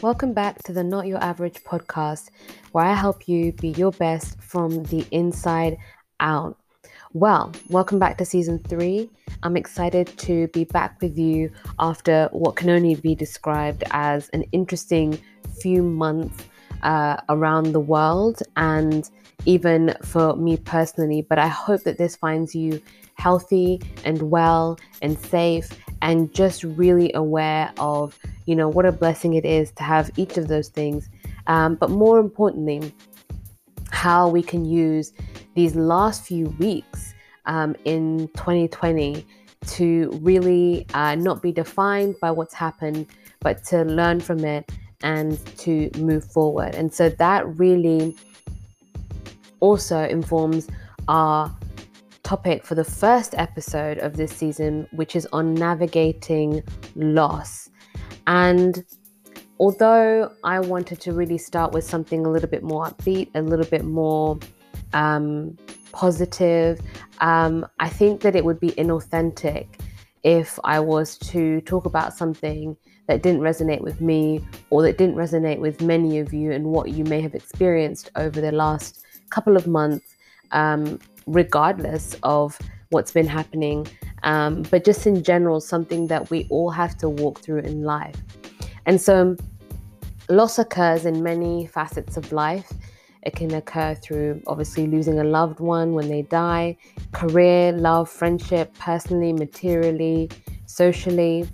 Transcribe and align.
Welcome 0.00 0.32
back 0.32 0.62
to 0.62 0.72
the 0.72 0.84
Not 0.84 1.08
Your 1.08 1.18
Average 1.18 1.64
podcast, 1.64 2.28
where 2.70 2.84
I 2.84 2.94
help 2.94 3.26
you 3.26 3.50
be 3.54 3.70
your 3.70 3.90
best 3.90 4.40
from 4.40 4.84
the 4.84 5.04
inside 5.10 5.76
out. 6.20 6.56
Well, 7.14 7.50
welcome 7.68 7.98
back 7.98 8.16
to 8.18 8.24
season 8.24 8.60
three. 8.60 9.10
I'm 9.42 9.56
excited 9.56 10.06
to 10.18 10.46
be 10.48 10.62
back 10.62 11.02
with 11.02 11.18
you 11.18 11.50
after 11.80 12.28
what 12.30 12.54
can 12.54 12.70
only 12.70 12.94
be 12.94 13.16
described 13.16 13.82
as 13.90 14.28
an 14.28 14.44
interesting 14.52 15.20
few 15.60 15.82
months 15.82 16.44
uh, 16.84 17.16
around 17.28 17.72
the 17.72 17.80
world 17.80 18.40
and 18.56 19.10
even 19.46 19.96
for 20.04 20.36
me 20.36 20.58
personally. 20.58 21.22
But 21.22 21.40
I 21.40 21.48
hope 21.48 21.82
that 21.82 21.98
this 21.98 22.14
finds 22.14 22.54
you 22.54 22.80
healthy 23.14 23.80
and 24.04 24.30
well 24.30 24.78
and 25.02 25.18
safe 25.18 25.70
and 26.02 26.32
just 26.32 26.64
really 26.64 27.12
aware 27.14 27.72
of, 27.78 28.18
you 28.46 28.54
know, 28.54 28.68
what 28.68 28.86
a 28.86 28.92
blessing 28.92 29.34
it 29.34 29.44
is 29.44 29.70
to 29.72 29.82
have 29.82 30.10
each 30.16 30.36
of 30.36 30.48
those 30.48 30.68
things. 30.68 31.08
Um, 31.46 31.74
but 31.74 31.90
more 31.90 32.18
importantly, 32.18 32.92
how 33.90 34.28
we 34.28 34.42
can 34.42 34.64
use 34.64 35.12
these 35.54 35.74
last 35.74 36.24
few 36.24 36.46
weeks 36.58 37.14
um, 37.46 37.74
in 37.84 38.28
2020 38.34 39.26
to 39.66 40.10
really 40.22 40.86
uh, 40.94 41.14
not 41.16 41.42
be 41.42 41.50
defined 41.50 42.14
by 42.20 42.30
what's 42.30 42.54
happened, 42.54 43.06
but 43.40 43.64
to 43.64 43.82
learn 43.84 44.20
from 44.20 44.44
it 44.44 44.70
and 45.02 45.44
to 45.58 45.90
move 45.98 46.24
forward. 46.24 46.74
And 46.74 46.92
so 46.92 47.08
that 47.08 47.46
really 47.58 48.16
also 49.60 50.04
informs 50.04 50.68
our 51.08 51.54
topic 52.28 52.62
for 52.62 52.74
the 52.74 52.84
first 52.84 53.34
episode 53.38 53.96
of 54.00 54.18
this 54.18 54.30
season, 54.30 54.86
which 54.90 55.16
is 55.16 55.26
on 55.32 55.54
navigating 55.54 56.62
loss. 56.94 57.70
And 58.26 58.84
although 59.58 60.30
I 60.44 60.60
wanted 60.60 61.00
to 61.00 61.14
really 61.14 61.38
start 61.38 61.72
with 61.72 61.84
something 61.84 62.26
a 62.26 62.30
little 62.30 62.50
bit 62.50 62.62
more 62.62 62.84
upbeat, 62.84 63.30
a 63.34 63.40
little 63.40 63.64
bit 63.64 63.82
more 63.82 64.38
um, 64.92 65.56
positive, 65.92 66.78
um, 67.20 67.66
I 67.80 67.88
think 67.88 68.20
that 68.20 68.36
it 68.36 68.44
would 68.44 68.60
be 68.60 68.72
inauthentic 68.72 69.80
if 70.22 70.58
I 70.64 70.80
was 70.80 71.16
to 71.32 71.62
talk 71.62 71.86
about 71.86 72.12
something 72.12 72.76
that 73.06 73.22
didn't 73.22 73.40
resonate 73.40 73.80
with 73.80 74.02
me 74.02 74.46
or 74.68 74.82
that 74.82 74.98
didn't 74.98 75.16
resonate 75.16 75.60
with 75.60 75.80
many 75.80 76.18
of 76.18 76.34
you 76.34 76.52
and 76.52 76.66
what 76.66 76.90
you 76.90 77.04
may 77.04 77.22
have 77.22 77.34
experienced 77.34 78.10
over 78.16 78.38
the 78.42 78.52
last 78.52 79.06
couple 79.30 79.56
of 79.56 79.66
months, 79.66 80.14
um, 80.50 80.98
regardless 81.28 82.16
of 82.22 82.58
what's 82.90 83.12
been 83.12 83.26
happening. 83.26 83.86
Um, 84.22 84.62
but 84.62 84.84
just 84.84 85.06
in 85.06 85.22
general, 85.22 85.60
something 85.60 86.06
that 86.08 86.30
we 86.30 86.46
all 86.50 86.70
have 86.70 86.96
to 86.98 87.08
walk 87.08 87.40
through 87.40 87.60
in 87.60 87.84
life. 87.84 88.16
And 88.86 89.00
so, 89.00 89.36
loss 90.28 90.58
occurs 90.58 91.04
in 91.06 91.22
many 91.22 91.66
facets 91.66 92.16
of 92.16 92.32
life. 92.32 92.72
It 93.22 93.36
can 93.36 93.52
occur 93.54 93.94
through 93.94 94.42
obviously 94.46 94.86
losing 94.86 95.18
a 95.18 95.24
loved 95.24 95.60
one 95.60 95.92
when 95.92 96.08
they 96.08 96.22
die, 96.22 96.78
career, 97.12 97.72
love, 97.72 98.08
friendship, 98.08 98.72
personally, 98.78 99.32
materially, 99.32 100.30
socially. 100.66 101.48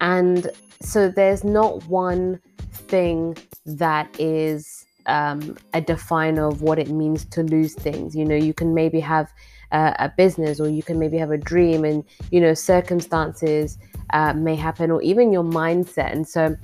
And 0.00 0.50
so 0.80 1.08
there's 1.08 1.44
not 1.44 1.84
one 1.86 2.40
thing 2.72 3.36
that 3.66 4.08
is 4.18 4.86
um, 5.08 5.56
a 5.74 5.80
definer 5.80 6.46
of 6.46 6.62
what 6.62 6.78
it 6.78 6.88
means 6.88 7.24
to 7.26 7.42
lose 7.42 7.74
things. 7.74 8.14
You 8.14 8.24
know, 8.24 8.36
you 8.36 8.54
can 8.54 8.74
maybe 8.74 9.00
have 9.00 9.32
uh, 9.72 9.94
a 9.98 10.12
business 10.16 10.60
or 10.60 10.68
you 10.68 10.82
can 10.82 10.98
maybe 10.98 11.18
have 11.18 11.30
a 11.30 11.38
dream, 11.38 11.84
and 11.84 12.04
you 12.30 12.40
know, 12.40 12.54
circumstances 12.54 13.78
uh, 14.12 14.32
may 14.34 14.54
happen, 14.54 14.90
or 14.90 15.02
even 15.02 15.32
your 15.32 15.44
mindset. 15.44 16.12
And 16.12 16.26
so, 16.26 16.56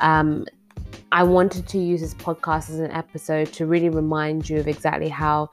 um, 0.00 0.46
I 1.12 1.22
wanted 1.22 1.66
to 1.68 1.78
use 1.78 2.00
this 2.00 2.14
podcast 2.14 2.70
as 2.70 2.78
an 2.78 2.90
episode 2.90 3.52
to 3.54 3.66
really 3.66 3.88
remind 3.88 4.48
you 4.48 4.58
of 4.58 4.68
exactly 4.68 5.08
how 5.08 5.50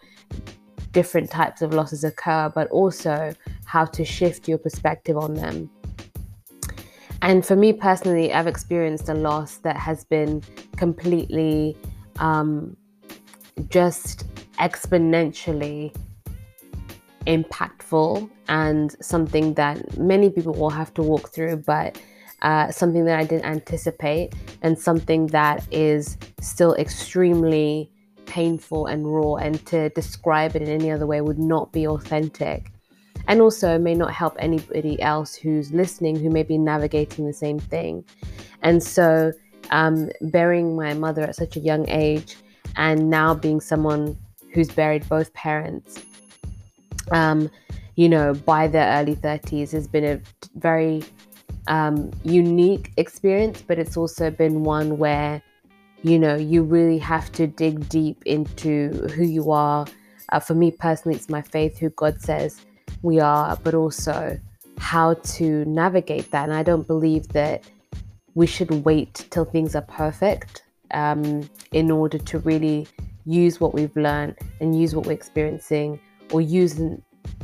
different 0.92 1.30
types 1.30 1.62
of 1.62 1.74
losses 1.74 2.04
occur, 2.04 2.52
but 2.54 2.70
also 2.70 3.34
how 3.66 3.86
to 3.86 4.06
shift 4.06 4.48
your 4.48 4.58
perspective 4.58 5.18
on 5.18 5.34
them. 5.34 5.70
And 7.22 7.46
for 7.46 7.56
me 7.56 7.72
personally, 7.72 8.34
I've 8.34 8.48
experienced 8.48 9.08
a 9.08 9.14
loss 9.14 9.58
that 9.60 9.78
has 9.78 10.04
been 10.04 10.44
completely 10.76 11.78
um, 12.20 12.76
just 13.70 14.26
exponentially 14.60 15.96
impactful 17.26 18.30
and 18.48 18.96
something 19.02 19.54
that 19.54 19.98
many 19.98 20.30
people 20.30 20.54
will 20.54 20.70
have 20.70 20.94
to 20.94 21.02
walk 21.02 21.30
through, 21.30 21.58
but 21.58 22.00
uh, 22.42 22.70
something 22.72 23.06
that 23.06 23.18
I 23.18 23.24
didn't 23.24 23.46
anticipate 23.46 24.34
and 24.62 24.78
something 24.78 25.28
that 25.28 25.66
is 25.72 26.18
still 26.42 26.76
extremely 26.76 27.90
painful 28.26 28.88
and 28.88 29.08
raw. 29.08 29.36
And 29.36 29.66
to 29.68 29.90
describe 29.90 30.56
it 30.56 30.62
in 30.62 30.68
any 30.68 30.92
other 30.92 31.08
way 31.08 31.22
would 31.22 31.40
not 31.40 31.72
be 31.72 31.88
authentic. 31.88 32.72
And 33.28 33.42
also 33.42 33.78
may 33.78 33.96
not 33.96 34.14
help 34.14 34.36
anybody 34.40 35.02
else 35.02 35.34
who's 35.34 35.72
listening 35.72 36.18
who 36.18 36.30
may 36.30 36.44
be 36.44 36.58
navigating 36.58 37.26
the 37.26 37.34
same 37.34 37.60
thing. 37.60 38.04
And 38.62 38.84
so 38.84 39.32
um, 39.72 40.10
burying 40.22 40.76
my 40.76 40.94
mother 40.94 41.22
at 41.24 41.36
such 41.36 41.56
a 41.56 41.60
young 41.60 41.88
age 41.90 42.36
and 42.76 43.10
now 43.10 43.34
being 43.34 43.62
someone 43.62 44.18
who's 44.54 44.70
buried 44.70 45.08
both 45.10 45.34
parents, 45.34 46.04
um, 47.12 47.50
you 47.96 48.10
know, 48.10 48.34
by 48.34 48.68
the 48.68 48.80
early 48.80 49.16
30s 49.16 49.72
has 49.72 49.88
been 49.88 50.04
a 50.04 50.22
very 50.56 51.04
um, 51.68 52.12
unique 52.24 52.92
experience, 52.98 53.62
but 53.62 53.78
it's 53.80 53.98
also 53.98 54.32
been 54.32 54.64
one 54.64 54.98
where, 54.98 55.42
you 56.04 56.18
know, 56.18 56.36
you 56.36 56.64
really 56.64 56.98
have 56.98 57.32
to 57.34 57.48
dig 57.48 57.88
deep 57.90 58.22
into 58.26 58.90
who 59.16 59.24
you 59.24 59.52
are. 59.52 59.86
Uh, 60.30 60.40
for 60.40 60.56
me 60.56 60.72
personally, 60.72 61.16
it's 61.16 61.30
my 61.30 61.42
faith, 61.42 61.78
who 61.78 61.90
God 61.92 62.22
says 62.22 62.62
we 63.02 63.20
are, 63.20 63.58
but 63.64 63.74
also 63.74 64.40
how 64.78 65.14
to 65.14 65.64
navigate 65.66 66.32
that. 66.32 66.46
And 66.46 66.54
I 66.54 66.64
don't 66.64 66.88
believe 66.88 67.28
that 67.30 67.64
we 68.36 68.48
should 68.48 68.72
wait 68.86 69.26
till 69.30 69.46
things 69.46 69.76
are 69.76 69.82
perfect 69.84 70.64
um, 70.92 71.50
in 71.72 71.92
order 71.92 72.18
to 72.18 72.40
really 72.40 72.88
use 73.26 73.60
what 73.60 73.74
we've 73.74 73.96
learned 73.96 74.38
and 74.60 74.80
use 74.80 74.96
what 74.96 75.06
we're 75.06 75.14
experiencing 75.14 76.00
or 76.32 76.42
use 76.42 76.80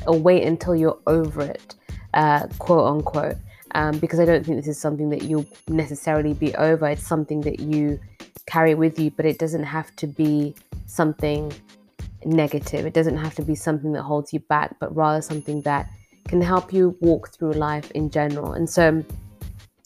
or 0.07 0.19
wait 0.19 0.43
until 0.43 0.75
you're 0.75 0.99
over 1.07 1.41
it, 1.41 1.75
uh, 2.13 2.47
quote 2.57 2.85
unquote. 2.85 3.37
Um, 3.75 3.99
because 3.99 4.19
I 4.19 4.25
don't 4.25 4.43
think 4.43 4.57
this 4.57 4.67
is 4.67 4.81
something 4.81 5.09
that 5.11 5.23
you'll 5.23 5.45
necessarily 5.67 6.33
be 6.33 6.55
over. 6.55 6.87
It's 6.87 7.05
something 7.05 7.41
that 7.41 7.59
you 7.59 7.99
carry 8.47 8.73
with 8.73 8.97
you, 8.97 9.11
but 9.11 9.27
it 9.27 9.37
doesn't 9.37 9.63
have 9.63 9.95
to 9.97 10.07
be 10.07 10.55
something 10.87 11.53
negative. 12.25 12.87
It 12.87 12.95
doesn't 12.95 13.17
have 13.17 13.35
to 13.35 13.43
be 13.43 13.53
something 13.53 13.93
that 13.93 14.01
holds 14.01 14.33
you 14.33 14.39
back, 14.39 14.75
but 14.79 14.95
rather 14.95 15.21
something 15.21 15.61
that 15.61 15.87
can 16.27 16.41
help 16.41 16.73
you 16.73 16.97
walk 16.99 17.29
through 17.29 17.53
life 17.53 17.91
in 17.91 18.09
general. 18.09 18.53
And 18.53 18.67
so, 18.67 19.03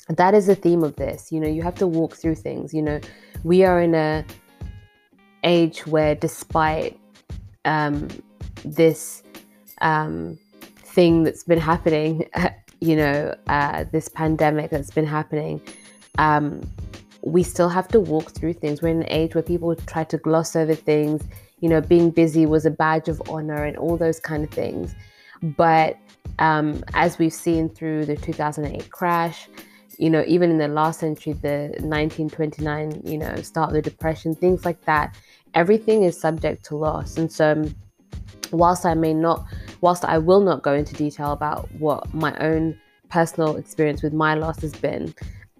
that 0.09 0.33
is 0.33 0.47
the 0.47 0.55
theme 0.55 0.83
of 0.83 0.95
this. 0.95 1.31
You 1.31 1.39
know, 1.39 1.47
you 1.47 1.61
have 1.61 1.75
to 1.75 1.87
walk 1.87 2.15
through 2.15 2.35
things. 2.35 2.73
You 2.73 2.81
know, 2.81 2.99
we 3.43 3.63
are 3.63 3.81
in 3.81 3.95
a 3.95 4.25
age 5.43 5.85
where, 5.87 6.15
despite 6.15 6.99
um, 7.65 8.07
this 8.65 9.23
um, 9.81 10.37
thing 10.77 11.23
that's 11.23 11.43
been 11.43 11.59
happening, 11.59 12.29
you 12.81 12.95
know, 12.95 13.35
uh, 13.47 13.85
this 13.91 14.09
pandemic 14.09 14.71
that's 14.71 14.91
been 14.91 15.05
happening, 15.05 15.61
um, 16.17 16.61
we 17.21 17.41
still 17.41 17.69
have 17.69 17.87
to 17.89 17.99
walk 17.99 18.31
through 18.31 18.53
things. 18.53 18.81
We're 18.81 18.89
in 18.89 19.03
an 19.03 19.09
age 19.09 19.35
where 19.35 19.43
people 19.43 19.73
try 19.75 20.03
to 20.05 20.17
gloss 20.17 20.55
over 20.55 20.75
things. 20.75 21.23
You 21.61 21.69
know, 21.69 21.79
being 21.79 22.09
busy 22.09 22.45
was 22.45 22.65
a 22.65 22.71
badge 22.71 23.07
of 23.07 23.21
honor 23.29 23.63
and 23.63 23.77
all 23.77 23.95
those 23.95 24.19
kind 24.19 24.43
of 24.43 24.49
things. 24.49 24.93
But 25.41 25.97
um, 26.39 26.83
as 26.93 27.17
we've 27.19 27.33
seen 27.33 27.69
through 27.69 28.05
the 28.05 28.17
2008 28.17 28.89
crash, 28.91 29.47
you 29.97 30.09
know, 30.09 30.23
even 30.27 30.49
in 30.49 30.57
the 30.57 30.67
last 30.67 30.99
century, 30.99 31.33
the 31.33 31.69
1929, 31.79 33.01
you 33.05 33.17
know, 33.17 33.35
start 33.37 33.69
of 33.69 33.73
the 33.75 33.81
Depression, 33.81 34.35
things 34.35 34.65
like 34.65 34.83
that, 34.85 35.15
everything 35.53 36.03
is 36.03 36.19
subject 36.19 36.65
to 36.65 36.75
loss. 36.75 37.17
And 37.17 37.31
so, 37.31 37.65
whilst 38.51 38.85
I 38.85 38.93
may 38.93 39.13
not, 39.13 39.45
whilst 39.81 40.05
I 40.05 40.17
will 40.17 40.41
not 40.41 40.61
go 40.61 40.73
into 40.73 40.93
detail 40.95 41.31
about 41.31 41.71
what 41.73 42.13
my 42.13 42.35
own 42.37 42.79
personal 43.09 43.57
experience 43.57 44.03
with 44.03 44.13
my 44.13 44.35
loss 44.35 44.61
has 44.61 44.73
been, 44.73 45.13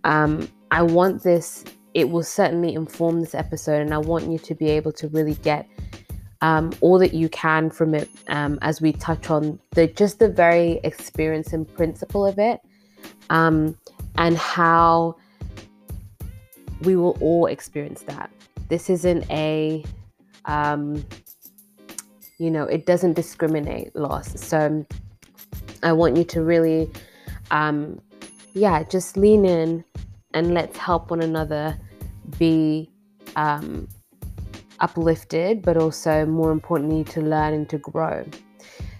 um, 0.04 0.50
I 0.72 0.82
want 0.82 1.24
this, 1.24 1.64
it 1.94 2.10
will 2.10 2.24
certainly 2.24 2.74
inform 2.74 3.20
this 3.20 3.36
episode, 3.36 3.82
and 3.82 3.94
I 3.94 4.00
want 4.00 4.30
you 4.30 4.40
to 4.40 4.56
be 4.56 4.70
able 4.70 4.92
to 4.94 5.08
really 5.10 5.36
get. 5.36 5.68
Um, 6.42 6.74
all 6.82 7.00
that 7.00 7.14
you 7.14 7.30
can 7.30 7.70
from 7.70 7.96
it 7.96 8.10
um, 8.28 8.60
as 8.62 8.82
we 8.82 8.92
touch 8.92 9.30
on 9.30 9.58
the 9.76 9.88
just 9.88 10.20
the 10.20 10.28
very 10.28 10.82
experience 10.84 11.54
and 11.54 11.66
principle 11.74 12.26
of 12.26 12.38
it 12.38 12.60
um, 13.30 13.78
and 14.18 14.38
how 14.38 15.15
we 16.81 16.95
will 16.95 17.18
all 17.21 17.45
experience 17.48 18.01
that. 18.04 18.30
This 18.69 18.89
isn't 18.89 19.30
a, 19.30 19.83
um, 20.45 21.06
you 22.38 22.51
know, 22.51 22.63
it 22.63 22.86
doesn't 22.86 23.13
discriminate 23.13 23.95
loss. 23.95 24.39
So 24.39 24.86
I 25.81 25.94
want 25.94 26.18
you 26.18 26.24
to 26.25 26.42
really, 26.42 26.89
um, 27.51 28.00
yeah, 28.54 28.83
just 28.83 29.18
lean 29.18 29.45
in 29.45 29.83
and 30.33 30.54
let's 30.54 30.77
help 30.77 31.12
one 31.12 31.21
another 31.21 31.77
be 32.38 32.89
um, 33.36 33.88
uplifted, 34.80 35.62
but 35.62 35.77
also 35.77 36.25
more 36.25 36.51
importantly, 36.51 37.04
to 37.06 37.21
learn 37.21 37.54
and 37.54 37.69
to 37.69 37.77
grow. 37.77 38.25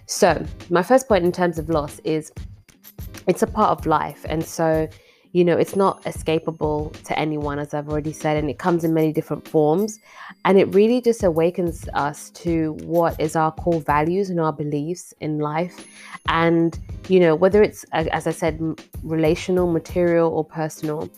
So, 0.06 0.44
my 0.70 0.82
first 0.82 1.08
point 1.08 1.24
in 1.24 1.32
terms 1.32 1.58
of 1.58 1.68
loss 1.68 1.98
is 2.00 2.32
it's 3.26 3.42
a 3.42 3.46
part 3.46 3.70
of 3.78 3.86
life. 3.86 4.24
And 4.28 4.44
so, 4.44 4.88
you 5.34 5.44
know, 5.44 5.56
it's 5.56 5.74
not 5.74 6.00
escapable 6.04 6.92
to 7.02 7.18
anyone, 7.18 7.58
as 7.58 7.74
I've 7.74 7.88
already 7.88 8.12
said, 8.12 8.36
and 8.36 8.48
it 8.48 8.60
comes 8.60 8.84
in 8.84 8.94
many 8.94 9.12
different 9.12 9.48
forms. 9.48 9.98
And 10.44 10.56
it 10.56 10.72
really 10.72 11.00
just 11.00 11.24
awakens 11.24 11.88
us 11.92 12.30
to 12.44 12.74
what 12.84 13.20
is 13.20 13.34
our 13.34 13.50
core 13.50 13.80
values 13.80 14.30
and 14.30 14.38
our 14.38 14.52
beliefs 14.52 15.12
in 15.20 15.40
life. 15.40 15.88
And, 16.28 16.78
you 17.08 17.18
know, 17.18 17.34
whether 17.34 17.64
it's, 17.64 17.84
as 17.90 18.28
I 18.28 18.30
said, 18.30 18.60
relational, 19.02 19.72
material, 19.72 20.32
or 20.32 20.44
personal, 20.44 21.10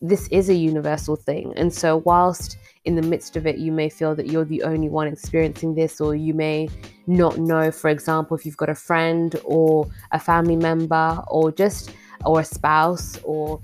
this 0.00 0.28
is 0.28 0.48
a 0.48 0.54
universal 0.54 1.16
thing. 1.16 1.52
And 1.56 1.74
so, 1.74 1.96
whilst 1.96 2.56
in 2.84 2.94
the 2.94 3.02
midst 3.02 3.34
of 3.34 3.44
it, 3.44 3.58
you 3.58 3.72
may 3.72 3.88
feel 3.88 4.14
that 4.14 4.28
you're 4.28 4.44
the 4.44 4.62
only 4.62 4.88
one 4.88 5.08
experiencing 5.08 5.74
this, 5.74 6.00
or 6.00 6.14
you 6.14 6.32
may 6.32 6.68
not 7.08 7.38
know, 7.38 7.72
for 7.72 7.90
example, 7.90 8.36
if 8.36 8.46
you've 8.46 8.56
got 8.56 8.70
a 8.70 8.74
friend 8.76 9.34
or 9.44 9.90
a 10.12 10.20
family 10.20 10.54
member 10.54 11.20
or 11.26 11.50
just 11.50 11.90
or 12.24 12.40
a 12.40 12.44
spouse 12.44 13.18
or 13.22 13.60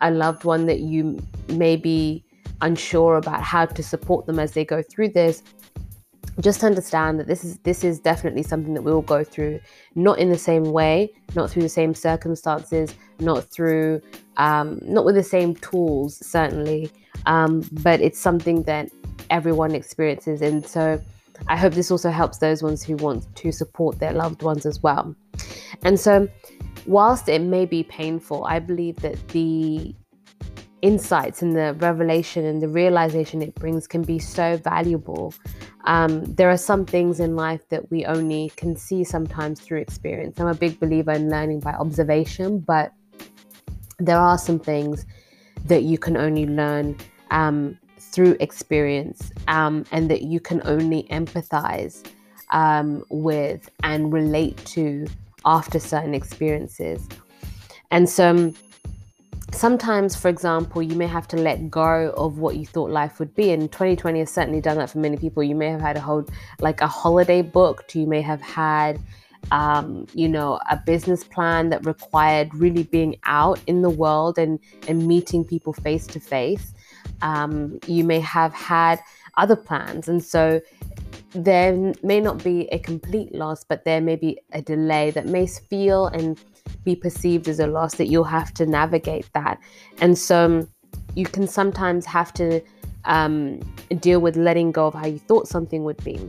a 0.00 0.10
loved 0.10 0.44
one 0.44 0.66
that 0.66 0.80
you 0.80 1.18
may 1.48 1.76
be 1.76 2.24
unsure 2.60 3.16
about 3.16 3.42
how 3.42 3.66
to 3.66 3.82
support 3.82 4.26
them 4.26 4.38
as 4.38 4.52
they 4.52 4.64
go 4.64 4.82
through 4.82 5.08
this 5.08 5.42
just 6.40 6.62
understand 6.64 7.18
that 7.18 7.26
this 7.26 7.44
is 7.44 7.58
this 7.60 7.82
is 7.82 7.98
definitely 7.98 8.42
something 8.42 8.74
that 8.74 8.82
we 8.82 8.92
will 8.92 9.02
go 9.02 9.24
through 9.24 9.58
not 9.94 10.18
in 10.18 10.30
the 10.30 10.38
same 10.38 10.64
way 10.64 11.10
not 11.34 11.50
through 11.50 11.62
the 11.62 11.68
same 11.68 11.94
circumstances 11.94 12.94
not 13.20 13.44
through 13.44 14.00
um, 14.36 14.78
not 14.82 15.04
with 15.04 15.14
the 15.14 15.22
same 15.22 15.54
tools 15.56 16.24
certainly 16.26 16.90
um, 17.24 17.62
but 17.72 18.00
it's 18.00 18.18
something 18.18 18.62
that 18.64 18.90
everyone 19.30 19.74
experiences. 19.74 20.42
And 20.42 20.66
so 20.66 21.00
i 21.48 21.56
hope 21.56 21.74
this 21.74 21.90
also 21.90 22.08
helps 22.08 22.38
those 22.38 22.62
ones 22.62 22.82
who 22.82 22.96
want 22.96 23.22
to 23.36 23.52
support 23.52 23.98
their 23.98 24.12
loved 24.12 24.42
ones 24.42 24.64
as 24.64 24.82
well. 24.82 25.14
And 25.82 26.00
so 26.00 26.28
whilst 26.86 27.28
it 27.28 27.42
may 27.42 27.66
be 27.66 27.82
painful, 27.82 28.44
I 28.44 28.58
believe 28.58 28.96
that 28.96 29.28
the 29.28 29.94
insights 30.82 31.42
and 31.42 31.56
the 31.56 31.74
revelation 31.78 32.44
and 32.44 32.62
the 32.62 32.68
realization 32.68 33.42
it 33.42 33.54
brings 33.54 33.86
can 33.86 34.02
be 34.02 34.18
so 34.18 34.56
valuable. 34.58 35.34
Um, 35.84 36.24
there 36.24 36.50
are 36.50 36.58
some 36.58 36.84
things 36.84 37.20
in 37.20 37.36
life 37.36 37.68
that 37.70 37.90
we 37.90 38.04
only 38.04 38.52
can 38.56 38.76
see 38.76 39.04
sometimes 39.04 39.60
through 39.60 39.80
experience. 39.80 40.38
I'm 40.38 40.48
a 40.48 40.54
big 40.54 40.78
believer 40.78 41.12
in 41.12 41.30
learning 41.30 41.60
by 41.60 41.72
observation, 41.72 42.60
but 42.60 42.92
there 43.98 44.18
are 44.18 44.38
some 44.38 44.58
things 44.58 45.06
that 45.64 45.82
you 45.82 45.98
can 45.98 46.16
only 46.16 46.46
learn 46.46 46.96
um, 47.30 47.78
through 47.98 48.36
experience 48.40 49.32
um, 49.48 49.84
and 49.92 50.10
that 50.10 50.22
you 50.22 50.40
can 50.40 50.60
only 50.64 51.04
empathize 51.04 52.06
um, 52.50 53.04
with 53.10 53.68
and 53.82 54.12
relate 54.12 54.56
to 54.66 55.06
after 55.46 55.78
certain 55.78 56.12
experiences. 56.12 57.08
And 57.90 58.08
so 58.08 58.30
um, 58.30 58.54
sometimes, 59.52 60.16
for 60.16 60.28
example, 60.28 60.82
you 60.82 60.96
may 60.96 61.06
have 61.06 61.28
to 61.28 61.36
let 61.36 61.70
go 61.70 62.12
of 62.16 62.38
what 62.38 62.56
you 62.56 62.66
thought 62.66 62.90
life 62.90 63.20
would 63.20 63.34
be. 63.34 63.52
And 63.52 63.70
2020 63.70 64.18
has 64.18 64.30
certainly 64.30 64.60
done 64.60 64.76
that 64.78 64.90
for 64.90 64.98
many 64.98 65.16
people. 65.16 65.42
You 65.42 65.54
may 65.54 65.68
have 65.68 65.80
had 65.80 65.96
a 65.96 66.00
whole, 66.00 66.26
like 66.60 66.80
a 66.80 66.88
holiday 66.88 67.42
booked, 67.42 67.94
you 67.94 68.06
may 68.06 68.20
have 68.20 68.42
had. 68.42 69.00
Um, 69.52 70.08
you 70.12 70.28
know, 70.28 70.58
a 70.68 70.76
business 70.76 71.22
plan 71.22 71.68
that 71.68 71.86
required 71.86 72.52
really 72.52 72.82
being 72.82 73.14
out 73.26 73.60
in 73.68 73.82
the 73.82 73.90
world 73.90 74.38
and, 74.38 74.58
and 74.88 75.06
meeting 75.06 75.44
people 75.44 75.72
face 75.72 76.04
to 76.08 76.18
face. 76.18 76.74
You 77.22 78.02
may 78.02 78.18
have 78.18 78.52
had 78.52 78.98
other 79.36 79.54
plans. 79.54 80.08
And 80.08 80.24
so 80.24 80.60
there 81.36 81.92
may 82.02 82.20
not 82.20 82.42
be 82.42 82.66
a 82.72 82.78
complete 82.78 83.34
loss, 83.34 83.62
but 83.64 83.84
there 83.84 84.00
may 84.00 84.16
be 84.16 84.38
a 84.52 84.62
delay 84.62 85.10
that 85.10 85.26
may 85.26 85.46
feel 85.46 86.06
and 86.06 86.38
be 86.84 86.96
perceived 86.96 87.48
as 87.48 87.60
a 87.60 87.66
loss 87.66 87.94
that 87.96 88.06
you'll 88.06 88.24
have 88.24 88.52
to 88.54 88.66
navigate 88.66 89.28
that. 89.34 89.58
And 90.00 90.16
so 90.16 90.46
um, 90.46 90.68
you 91.14 91.26
can 91.26 91.46
sometimes 91.46 92.06
have 92.06 92.32
to 92.34 92.60
um, 93.04 93.60
deal 94.00 94.20
with 94.20 94.36
letting 94.36 94.72
go 94.72 94.86
of 94.86 94.94
how 94.94 95.06
you 95.06 95.18
thought 95.18 95.48
something 95.48 95.84
would 95.84 96.02
be. 96.04 96.20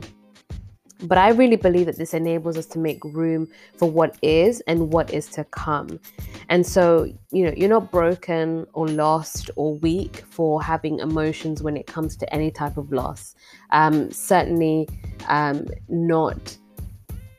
But 1.02 1.18
I 1.18 1.30
really 1.30 1.56
believe 1.56 1.86
that 1.86 1.96
this 1.96 2.12
enables 2.12 2.56
us 2.56 2.66
to 2.66 2.78
make 2.78 3.02
room 3.04 3.48
for 3.76 3.88
what 3.88 4.16
is 4.22 4.60
and 4.62 4.92
what 4.92 5.12
is 5.12 5.28
to 5.28 5.44
come. 5.44 6.00
And 6.48 6.66
so, 6.66 7.04
you 7.30 7.44
know, 7.44 7.52
you're 7.56 7.68
not 7.68 7.90
broken 7.90 8.66
or 8.72 8.88
lost 8.88 9.50
or 9.56 9.74
weak 9.76 10.24
for 10.30 10.62
having 10.62 10.98
emotions 10.98 11.62
when 11.62 11.76
it 11.76 11.86
comes 11.86 12.16
to 12.16 12.34
any 12.34 12.50
type 12.50 12.76
of 12.76 12.90
loss. 12.90 13.34
Um, 13.70 14.10
certainly 14.10 14.88
um, 15.28 15.66
not 15.88 16.56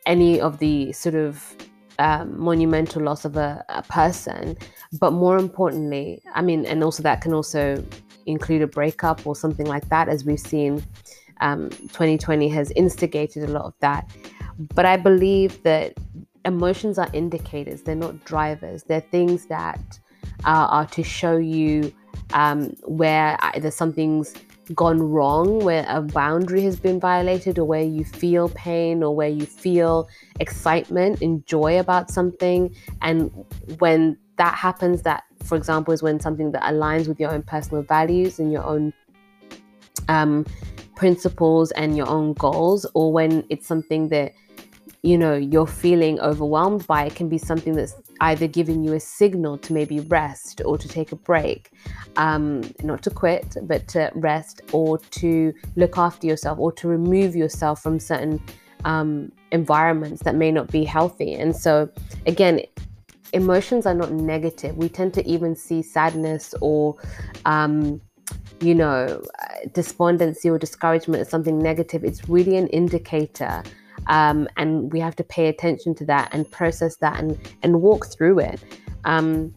any 0.05 0.39
of 0.39 0.59
the 0.59 0.91
sort 0.93 1.15
of 1.15 1.55
um, 1.97 2.39
monumental 2.39 3.01
loss 3.03 3.25
of 3.25 3.35
a, 3.35 3.63
a 3.69 3.83
person. 3.83 4.57
But 4.99 5.11
more 5.11 5.37
importantly, 5.37 6.21
I 6.33 6.41
mean, 6.41 6.65
and 6.65 6.83
also 6.83 7.03
that 7.03 7.21
can 7.21 7.33
also 7.33 7.83
include 8.25 8.61
a 8.61 8.67
breakup 8.67 9.25
or 9.25 9.35
something 9.35 9.65
like 9.65 9.89
that, 9.89 10.07
as 10.07 10.23
we've 10.23 10.39
seen 10.39 10.83
um, 11.41 11.69
2020 11.69 12.49
has 12.49 12.71
instigated 12.71 13.43
a 13.43 13.47
lot 13.47 13.65
of 13.65 13.73
that. 13.79 14.09
But 14.75 14.85
I 14.85 14.97
believe 14.97 15.63
that 15.63 15.93
emotions 16.45 16.97
are 16.97 17.09
indicators, 17.13 17.81
they're 17.81 17.95
not 17.95 18.23
drivers. 18.25 18.83
They're 18.83 19.01
things 19.01 19.45
that 19.47 19.99
uh, 20.45 20.67
are 20.69 20.85
to 20.87 21.03
show 21.03 21.37
you 21.37 21.93
um, 22.33 22.75
where 22.83 23.37
either 23.41 23.71
something's 23.71 24.33
gone 24.75 25.01
wrong, 25.01 25.59
where 25.59 25.85
a 25.89 26.01
boundary 26.01 26.61
has 26.61 26.79
been 26.79 26.99
violated, 26.99 27.57
or 27.57 27.65
where 27.65 27.81
you 27.81 28.05
feel 28.05 28.49
pain, 28.49 29.01
or 29.01 29.15
where 29.15 29.29
you 29.29 29.45
feel 29.45 30.07
excitement 30.39 31.21
and 31.21 31.45
joy 31.47 31.79
about 31.79 32.11
something. 32.11 32.73
And 33.01 33.31
when 33.79 34.17
that 34.37 34.55
happens, 34.55 35.01
that, 35.01 35.23
for 35.43 35.55
example, 35.57 35.93
is 35.93 36.03
when 36.03 36.19
something 36.19 36.51
that 36.51 36.61
aligns 36.61 37.07
with 37.07 37.19
your 37.19 37.31
own 37.31 37.41
personal 37.41 37.81
values 37.81 38.39
and 38.39 38.51
your 38.51 38.63
own 38.63 38.93
um, 40.07 40.45
principles 40.95 41.71
and 41.71 41.97
your 41.97 42.07
own 42.07 42.33
goals, 42.33 42.85
or 42.93 43.11
when 43.11 43.43
it's 43.49 43.65
something 43.65 44.09
that 44.09 44.33
you 45.01 45.17
know 45.17 45.35
you're 45.35 45.67
feeling 45.67 46.19
overwhelmed 46.19 46.85
by, 46.87 47.05
it 47.05 47.15
can 47.15 47.29
be 47.29 47.37
something 47.37 47.73
that's 47.73 47.95
either 48.21 48.47
giving 48.47 48.83
you 48.83 48.93
a 48.93 48.99
signal 48.99 49.57
to 49.59 49.73
maybe 49.73 49.99
rest 50.01 50.61
or 50.65 50.77
to 50.77 50.87
take 50.87 51.11
a 51.11 51.15
break, 51.15 51.71
um, 52.17 52.61
not 52.83 53.01
to 53.03 53.09
quit, 53.09 53.55
but 53.63 53.87
to 53.89 54.11
rest 54.15 54.61
or 54.73 54.97
to 54.97 55.53
look 55.75 55.97
after 55.97 56.27
yourself 56.27 56.59
or 56.59 56.71
to 56.73 56.87
remove 56.87 57.35
yourself 57.35 57.81
from 57.81 57.99
certain 57.99 58.41
um, 58.85 59.31
environments 59.51 60.23
that 60.23 60.35
may 60.35 60.51
not 60.51 60.69
be 60.71 60.83
healthy. 60.83 61.33
And 61.33 61.55
so, 61.55 61.89
again, 62.25 62.61
emotions 63.33 63.85
are 63.85 63.93
not 63.93 64.11
negative. 64.11 64.75
We 64.77 64.89
tend 64.89 65.13
to 65.15 65.27
even 65.27 65.55
see 65.55 65.81
sadness 65.81 66.53
or 66.61 66.97
um, 67.45 68.01
you 68.61 68.75
know, 68.75 69.23
despondency 69.73 70.49
or 70.49 70.57
discouragement 70.57 71.21
as 71.21 71.29
something 71.29 71.59
negative. 71.59 72.03
It's 72.03 72.27
really 72.27 72.57
an 72.57 72.67
indicator. 72.67 73.63
Um, 74.07 74.47
and 74.57 74.91
we 74.91 74.99
have 74.99 75.15
to 75.17 75.23
pay 75.23 75.47
attention 75.47 75.95
to 75.95 76.05
that 76.05 76.29
and 76.33 76.49
process 76.49 76.95
that 76.97 77.19
and, 77.19 77.37
and 77.63 77.81
walk 77.81 78.07
through 78.07 78.39
it. 78.39 78.61
Um, 79.05 79.53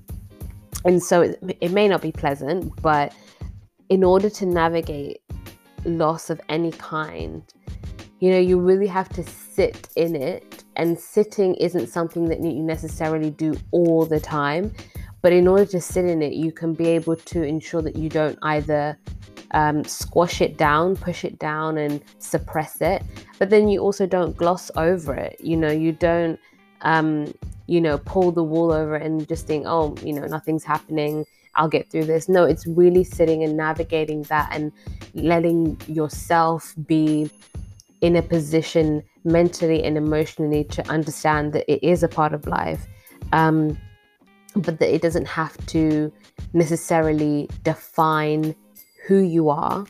and 0.84 1.02
so 1.02 1.22
it, 1.22 1.38
it 1.60 1.72
may 1.72 1.88
not 1.88 2.02
be 2.02 2.12
pleasant, 2.12 2.72
but 2.82 3.14
in 3.88 4.04
order 4.04 4.30
to 4.30 4.46
navigate 4.46 5.20
loss 5.84 6.30
of 6.30 6.40
any 6.48 6.72
kind, 6.72 7.42
you 8.20 8.30
know, 8.30 8.38
you 8.38 8.58
really 8.58 8.86
have 8.86 9.08
to 9.10 9.22
sit 9.24 9.88
in 9.96 10.16
it. 10.16 10.64
And 10.76 10.98
sitting 10.98 11.54
isn't 11.56 11.88
something 11.88 12.26
that 12.28 12.40
you 12.40 12.62
necessarily 12.62 13.30
do 13.30 13.54
all 13.72 14.06
the 14.06 14.20
time. 14.20 14.72
But 15.22 15.32
in 15.32 15.46
order 15.46 15.66
to 15.66 15.80
sit 15.80 16.04
in 16.04 16.22
it, 16.22 16.32
you 16.32 16.52
can 16.52 16.72
be 16.72 16.88
able 16.88 17.16
to 17.16 17.42
ensure 17.42 17.82
that 17.82 17.96
you 17.96 18.08
don't 18.08 18.38
either 18.42 18.98
um, 19.52 19.84
squash 19.84 20.40
it 20.40 20.56
down, 20.56 20.96
push 20.96 21.24
it 21.24 21.38
down, 21.38 21.78
and 21.78 22.02
suppress 22.18 22.80
it. 22.80 23.02
But 23.38 23.50
then 23.50 23.68
you 23.68 23.80
also 23.80 24.06
don't 24.06 24.36
gloss 24.36 24.70
over 24.76 25.14
it. 25.14 25.38
You 25.40 25.56
know, 25.56 25.70
you 25.70 25.92
don't, 25.92 26.38
um, 26.82 27.32
you 27.66 27.80
know, 27.80 27.98
pull 27.98 28.32
the 28.32 28.42
wool 28.42 28.72
over 28.72 28.96
it 28.96 29.02
and 29.04 29.26
just 29.28 29.46
think, 29.46 29.64
oh, 29.66 29.94
you 30.02 30.12
know, 30.12 30.26
nothing's 30.26 30.64
happening. 30.64 31.26
I'll 31.54 31.68
get 31.68 31.90
through 31.90 32.06
this. 32.06 32.28
No, 32.28 32.44
it's 32.44 32.66
really 32.66 33.04
sitting 33.04 33.44
and 33.44 33.56
navigating 33.56 34.22
that 34.24 34.48
and 34.52 34.72
letting 35.14 35.78
yourself 35.86 36.74
be 36.86 37.30
in 38.00 38.16
a 38.16 38.22
position 38.22 39.02
mentally 39.24 39.84
and 39.84 39.96
emotionally 39.96 40.64
to 40.64 40.86
understand 40.88 41.52
that 41.52 41.70
it 41.70 41.82
is 41.86 42.02
a 42.02 42.08
part 42.08 42.32
of 42.32 42.46
life. 42.46 42.86
Um, 43.32 43.78
but 44.54 44.78
that 44.80 44.94
it 44.94 45.00
doesn't 45.00 45.26
have 45.26 45.56
to 45.66 46.12
necessarily 46.52 47.48
define 47.62 48.54
who 49.06 49.18
you 49.18 49.48
are 49.48 49.86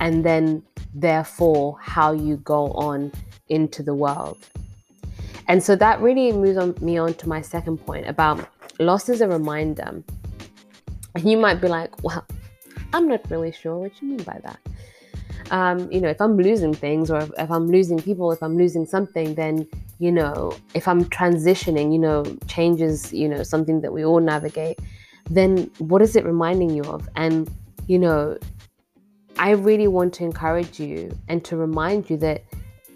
and 0.00 0.24
then 0.24 0.62
therefore 0.94 1.76
how 1.80 2.12
you 2.12 2.36
go 2.38 2.72
on 2.72 3.12
into 3.48 3.82
the 3.82 3.94
world. 3.94 4.38
And 5.48 5.62
so 5.62 5.76
that 5.76 6.00
really 6.00 6.32
moves 6.32 6.56
on, 6.56 6.74
me 6.80 6.96
on 6.98 7.14
to 7.14 7.28
my 7.28 7.42
second 7.42 7.78
point 7.78 8.08
about 8.08 8.48
loss 8.78 9.08
as 9.08 9.20
a 9.20 9.28
reminder. 9.28 10.02
And 11.14 11.30
you 11.30 11.36
might 11.36 11.60
be 11.60 11.68
like, 11.68 12.02
well, 12.02 12.26
I'm 12.92 13.08
not 13.08 13.30
really 13.30 13.52
sure 13.52 13.76
what 13.76 14.00
you 14.00 14.08
mean 14.08 14.22
by 14.22 14.40
that. 14.42 14.58
Um, 15.50 15.90
you 15.92 16.00
know, 16.00 16.08
if 16.08 16.20
I'm 16.20 16.36
losing 16.38 16.72
things 16.72 17.10
or 17.10 17.18
if, 17.18 17.30
if 17.36 17.50
I'm 17.50 17.68
losing 17.68 18.00
people, 18.00 18.32
if 18.32 18.42
I'm 18.42 18.56
losing 18.56 18.86
something, 18.86 19.34
then, 19.34 19.68
you 19.98 20.10
know, 20.10 20.56
if 20.72 20.88
I'm 20.88 21.04
transitioning, 21.04 21.92
you 21.92 21.98
know, 21.98 22.24
changes, 22.46 23.12
you 23.12 23.28
know, 23.28 23.42
something 23.42 23.82
that 23.82 23.92
we 23.92 24.04
all 24.04 24.20
navigate, 24.20 24.78
then 25.28 25.70
what 25.78 26.00
is 26.00 26.16
it 26.16 26.24
reminding 26.24 26.70
you 26.70 26.82
of? 26.84 27.08
And, 27.16 27.50
you 27.86 27.98
know, 27.98 28.38
I 29.38 29.50
really 29.50 29.88
want 29.88 30.14
to 30.14 30.24
encourage 30.24 30.78
you 30.78 31.16
and 31.28 31.44
to 31.44 31.56
remind 31.56 32.08
you 32.08 32.16
that 32.18 32.44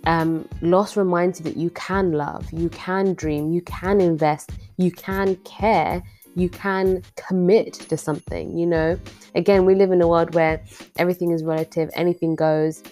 um, 0.06 0.48
loss 0.62 0.96
reminds 0.96 1.40
you 1.40 1.44
that 1.44 1.56
you 1.56 1.70
can 1.70 2.12
love, 2.12 2.50
you 2.52 2.68
can 2.70 3.14
dream, 3.14 3.52
you 3.52 3.60
can 3.62 4.00
invest, 4.00 4.50
you 4.76 4.90
can 4.90 5.36
care, 5.36 6.02
you 6.34 6.48
can 6.48 7.02
commit 7.16 7.74
to 7.74 7.96
something. 7.96 8.56
You 8.56 8.66
know, 8.66 8.98
again, 9.34 9.64
we 9.64 9.74
live 9.74 9.90
in 9.90 10.00
a 10.00 10.08
world 10.08 10.34
where 10.34 10.62
everything 10.96 11.32
is 11.32 11.42
relative, 11.42 11.90
anything 11.94 12.36
goes. 12.36 12.82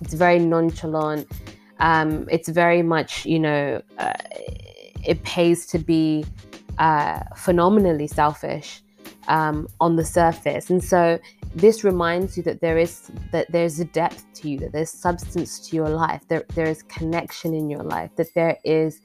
It's 0.00 0.14
very 0.14 0.38
nonchalant. 0.38 1.30
Um, 1.80 2.26
it's 2.30 2.48
very 2.48 2.82
much, 2.82 3.26
you 3.26 3.38
know, 3.38 3.82
uh, 3.98 4.14
it 5.04 5.22
pays 5.22 5.66
to 5.66 5.78
be 5.78 6.24
uh, 6.78 7.20
phenomenally 7.36 8.06
selfish 8.06 8.82
um, 9.28 9.68
on 9.80 9.96
the 9.96 10.04
surface, 10.04 10.70
and 10.70 10.82
so 10.82 11.18
this 11.54 11.84
reminds 11.84 12.36
you 12.36 12.42
that 12.42 12.60
there 12.60 12.78
is 12.78 13.10
that 13.32 13.46
there's 13.50 13.80
a 13.80 13.84
depth 13.84 14.24
to 14.34 14.50
you 14.50 14.58
that 14.58 14.72
there's 14.72 14.90
substance 14.90 15.58
to 15.68 15.76
your 15.76 15.88
life. 15.88 16.22
There, 16.28 16.44
there 16.54 16.66
is 16.66 16.82
connection 16.84 17.54
in 17.54 17.70
your 17.70 17.82
life 17.82 18.10
that 18.16 18.34
there 18.34 18.58
is 18.64 19.00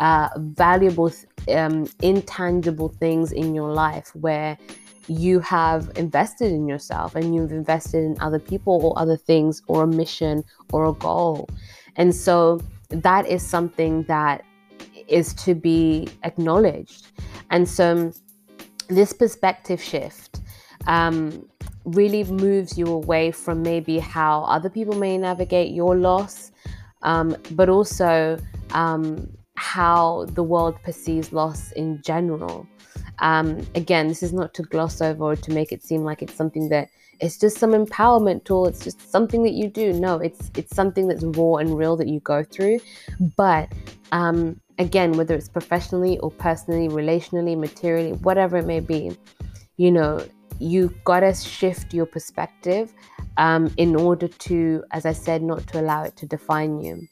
uh, 0.00 0.28
valuable 0.36 1.12
um, 1.48 1.88
intangible 2.02 2.88
things 2.88 3.32
in 3.32 3.54
your 3.54 3.72
life 3.72 4.14
where 4.14 4.58
you 5.06 5.38
have 5.40 5.90
invested 5.96 6.50
in 6.50 6.66
yourself 6.66 7.14
and 7.14 7.34
you've 7.34 7.52
invested 7.52 7.98
in 7.98 8.16
other 8.20 8.38
people 8.38 8.80
or 8.84 8.98
other 8.98 9.16
things 9.16 9.62
or 9.66 9.84
a 9.84 9.86
mission 9.86 10.42
or 10.72 10.86
a 10.86 10.92
goal. 10.94 11.48
And 11.96 12.14
so 12.14 12.60
that 12.88 13.26
is 13.26 13.46
something 13.46 14.04
that 14.04 14.44
is 15.06 15.34
to 15.34 15.54
be 15.54 16.08
acknowledged. 16.22 17.08
And 17.50 17.68
so 17.68 18.12
this 18.88 19.12
perspective 19.12 19.82
shift 19.82 20.40
um, 20.86 21.48
really 21.84 22.24
moves 22.24 22.78
you 22.78 22.86
away 22.86 23.30
from 23.30 23.62
maybe 23.62 23.98
how 23.98 24.42
other 24.44 24.70
people 24.70 24.94
may 24.94 25.18
navigate 25.18 25.72
your 25.72 25.96
loss, 25.96 26.52
um, 27.02 27.36
but 27.52 27.68
also 27.68 28.38
um, 28.72 29.28
how 29.56 30.26
the 30.30 30.42
world 30.42 30.76
perceives 30.82 31.32
loss 31.32 31.72
in 31.72 32.00
general. 32.02 32.66
Um, 33.20 33.66
again, 33.74 34.08
this 34.08 34.22
is 34.22 34.32
not 34.32 34.54
to 34.54 34.62
gloss 34.62 35.00
over 35.00 35.24
or 35.24 35.36
to 35.36 35.52
make 35.52 35.72
it 35.72 35.82
seem 35.82 36.02
like 36.02 36.22
it's 36.22 36.34
something 36.34 36.68
that 36.70 36.88
it's 37.20 37.38
just 37.38 37.58
some 37.58 37.72
empowerment 37.72 38.44
tool. 38.44 38.66
It's 38.66 38.82
just 38.82 39.10
something 39.10 39.44
that 39.44 39.52
you 39.52 39.68
do. 39.68 39.92
No, 39.92 40.18
it's 40.18 40.50
it's 40.56 40.74
something 40.74 41.06
that's 41.06 41.22
raw 41.22 41.56
and 41.56 41.76
real 41.76 41.96
that 41.96 42.08
you 42.08 42.20
go 42.20 42.42
through. 42.42 42.80
But 43.36 43.72
um, 44.10 44.60
again, 44.78 45.12
whether 45.12 45.34
it's 45.34 45.48
professionally 45.48 46.18
or 46.18 46.30
personally, 46.30 46.88
relationally, 46.88 47.56
materially, 47.58 48.12
whatever 48.12 48.56
it 48.58 48.66
may 48.66 48.80
be, 48.80 49.16
you 49.76 49.90
know, 49.90 50.24
you 50.58 50.94
gotta 51.04 51.34
shift 51.34 51.92
your 51.92 52.06
perspective 52.06 52.92
um, 53.36 53.72
in 53.76 53.96
order 53.96 54.28
to, 54.28 54.84
as 54.92 55.06
I 55.06 55.12
said, 55.12 55.42
not 55.42 55.66
to 55.68 55.80
allow 55.80 56.04
it 56.04 56.16
to 56.16 56.26
define 56.26 56.80
you. 56.80 57.08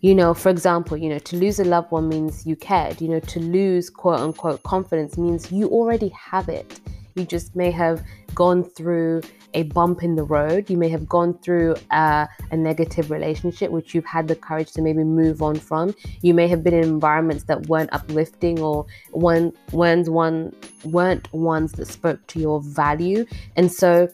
You 0.00 0.14
know, 0.14 0.32
for 0.32 0.48
example, 0.48 0.96
you 0.96 1.08
know, 1.08 1.18
to 1.18 1.36
lose 1.36 1.58
a 1.58 1.64
loved 1.64 1.90
one 1.90 2.08
means 2.08 2.46
you 2.46 2.54
cared. 2.54 3.00
You 3.00 3.08
know, 3.08 3.20
to 3.20 3.40
lose 3.40 3.90
quote 3.90 4.20
unquote 4.20 4.62
confidence 4.62 5.18
means 5.18 5.50
you 5.50 5.68
already 5.68 6.08
have 6.10 6.48
it. 6.48 6.80
You 7.18 7.24
just 7.24 7.56
may 7.56 7.70
have 7.72 8.02
gone 8.34 8.62
through 8.62 9.22
a 9.54 9.64
bump 9.64 10.02
in 10.02 10.14
the 10.14 10.22
road. 10.22 10.70
You 10.70 10.76
may 10.76 10.88
have 10.88 11.08
gone 11.08 11.36
through 11.38 11.74
a, 11.90 12.28
a, 12.50 12.56
negative 12.56 13.10
relationship, 13.10 13.70
which 13.70 13.94
you've 13.94 14.04
had 14.04 14.28
the 14.28 14.36
courage 14.36 14.72
to 14.72 14.82
maybe 14.82 15.04
move 15.04 15.42
on 15.42 15.56
from. 15.56 15.94
You 16.22 16.34
may 16.34 16.48
have 16.48 16.62
been 16.62 16.74
in 16.74 16.84
environments 16.84 17.44
that 17.44 17.66
weren't 17.66 17.92
uplifting 17.92 18.60
or 18.60 18.86
weren't, 19.12 19.56
one, 19.70 20.54
weren't 20.84 21.32
ones 21.32 21.72
that 21.72 21.86
spoke 21.86 22.26
to 22.28 22.38
your 22.38 22.60
value. 22.60 23.24
And 23.56 23.72
so 23.72 24.08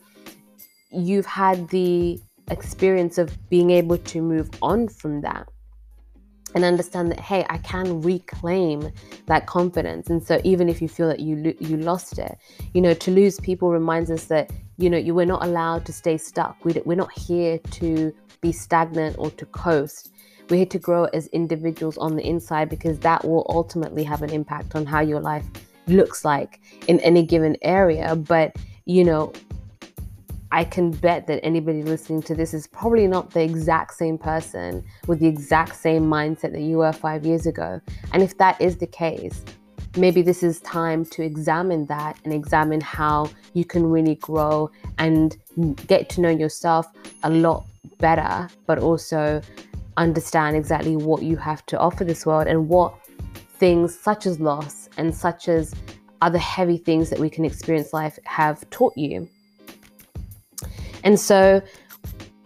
you've 0.91 1.27
had 1.27 1.69
the 1.69 2.21
experience 2.51 3.19
of 3.19 3.37
being 3.49 3.71
able 3.71 3.99
to 3.99 4.23
move 4.23 4.51
on 4.63 4.89
from 4.89 5.23
that 5.23 5.49
and 6.55 6.65
understand 6.65 7.11
that 7.11 7.21
hey 7.21 7.45
i 7.51 7.59
can 7.59 8.01
reclaim 8.01 8.91
that 9.27 9.47
confidence. 9.47 10.11
And 10.11 10.23
so 10.23 10.41
even 10.45 10.69
if 10.69 10.83
you 10.83 10.89
feel 10.89 11.09
that 11.09 11.21
you 11.21 11.55
you 11.61 11.77
lost 11.77 12.19
it 12.19 12.39
you 12.73 12.81
know 12.81 12.95
to 12.95 13.11
lose 13.11 13.41
people 13.41 13.71
reminds 13.71 14.11
us 14.11 14.25
that 14.27 14.51
you 14.77 14.91
know 14.91 14.99
you 14.99 15.15
we're 15.15 15.27
not 15.27 15.45
allowed 15.45 15.85
to 15.87 15.93
stay 15.93 16.17
stuck. 16.17 16.65
We, 16.65 16.73
we're 16.85 16.97
not 16.97 17.13
here 17.13 17.59
to 17.59 18.15
be 18.41 18.53
stagnant 18.53 19.17
or 19.19 19.31
to 19.33 19.47
coast. 19.47 20.13
We're 20.51 20.57
here 20.59 20.67
to 20.67 20.79
grow 20.79 21.05
as 21.07 21.27
individuals 21.29 21.97
on 21.97 22.17
the 22.17 22.27
inside 22.27 22.69
because 22.69 22.99
that 23.01 23.25
will 23.25 23.47
ultimately 23.49 24.05
have 24.05 24.23
an 24.23 24.31
impact 24.31 24.75
on 24.75 24.85
how 24.85 25.01
your 25.01 25.21
life 25.21 25.47
looks 25.87 26.25
like 26.25 26.61
in 26.87 27.01
any 27.01 27.25
given 27.25 27.57
area. 27.63 28.15
But 28.17 28.57
you 28.85 29.05
know 29.05 29.33
I 30.55 30.63
can 30.63 30.93
bet 30.93 31.27
that 31.27 31.45
anybody 31.45 31.83
listening 31.83 32.23
to 32.23 32.35
this 32.37 32.55
is 32.55 32.69
probably 32.69 33.09
not 33.09 33.33
the 33.33 33.43
exact 33.43 33.95
same 33.95 34.17
person 34.17 34.85
with 35.09 35.19
the 35.19 35.27
exact 35.27 35.75
same 35.75 36.05
mindset 36.05 36.53
that 36.53 36.61
you 36.61 36.77
were 36.77 36.93
five 36.93 37.27
years 37.27 37.47
ago. 37.47 37.81
And 38.13 38.23
if 38.23 38.39
that 38.39 38.61
is 38.61 38.77
the 38.77 38.87
case, 38.87 39.45
maybe 39.97 40.23
this 40.23 40.45
is 40.45 40.61
time 40.61 41.07
to 41.07 41.25
examine 41.25 41.87
that 41.87 42.21
and 42.23 42.33
examine 42.33 42.81
how 42.81 43.29
you 43.55 43.65
can 43.65 43.85
really 43.85 44.15
grow 44.15 44.71
and 44.99 45.37
get 45.89 46.09
to 46.11 46.21
know 46.21 46.31
yourself 46.31 46.87
a 47.25 47.31
lot 47.31 47.67
better, 47.99 48.49
but 48.67 48.79
also 48.79 49.43
understand 49.97 50.55
exactly 50.55 50.95
what 50.95 51.25
you 51.25 51.37
have 51.37 51.67
to 51.67 51.77
offer 51.81 52.05
this 52.05 52.25
world 52.25 52.47
and 52.47 52.69
what 52.69 52.95
things 53.59 53.99
such 53.99 54.25
as 54.25 54.39
loss 54.39 54.89
and 54.99 55.13
such 55.13 55.49
as 55.49 55.75
other 56.23 56.39
heavy 56.39 56.77
things 56.77 57.11
that 57.11 57.19
we 57.19 57.29
can 57.29 57.45
experience 57.45 57.93
life 57.93 58.21
have 58.25 58.71
taught 58.71 58.97
you. 58.97 59.29
And 61.05 61.21
so 61.21 61.63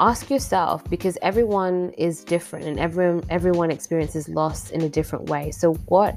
ask 0.00 0.31
yourself 0.31 0.88
because 0.91 1.19
everyone 1.23 1.91
is 1.99 2.23
different 2.23 2.67
and 2.67 2.79
everyone 2.79 3.25
everyone 3.31 3.71
experiences 3.71 4.29
loss 4.29 4.71
in 4.71 4.83
a 4.83 4.88
different 4.88 5.29
way. 5.31 5.50
So 5.50 5.75
what, 5.87 6.17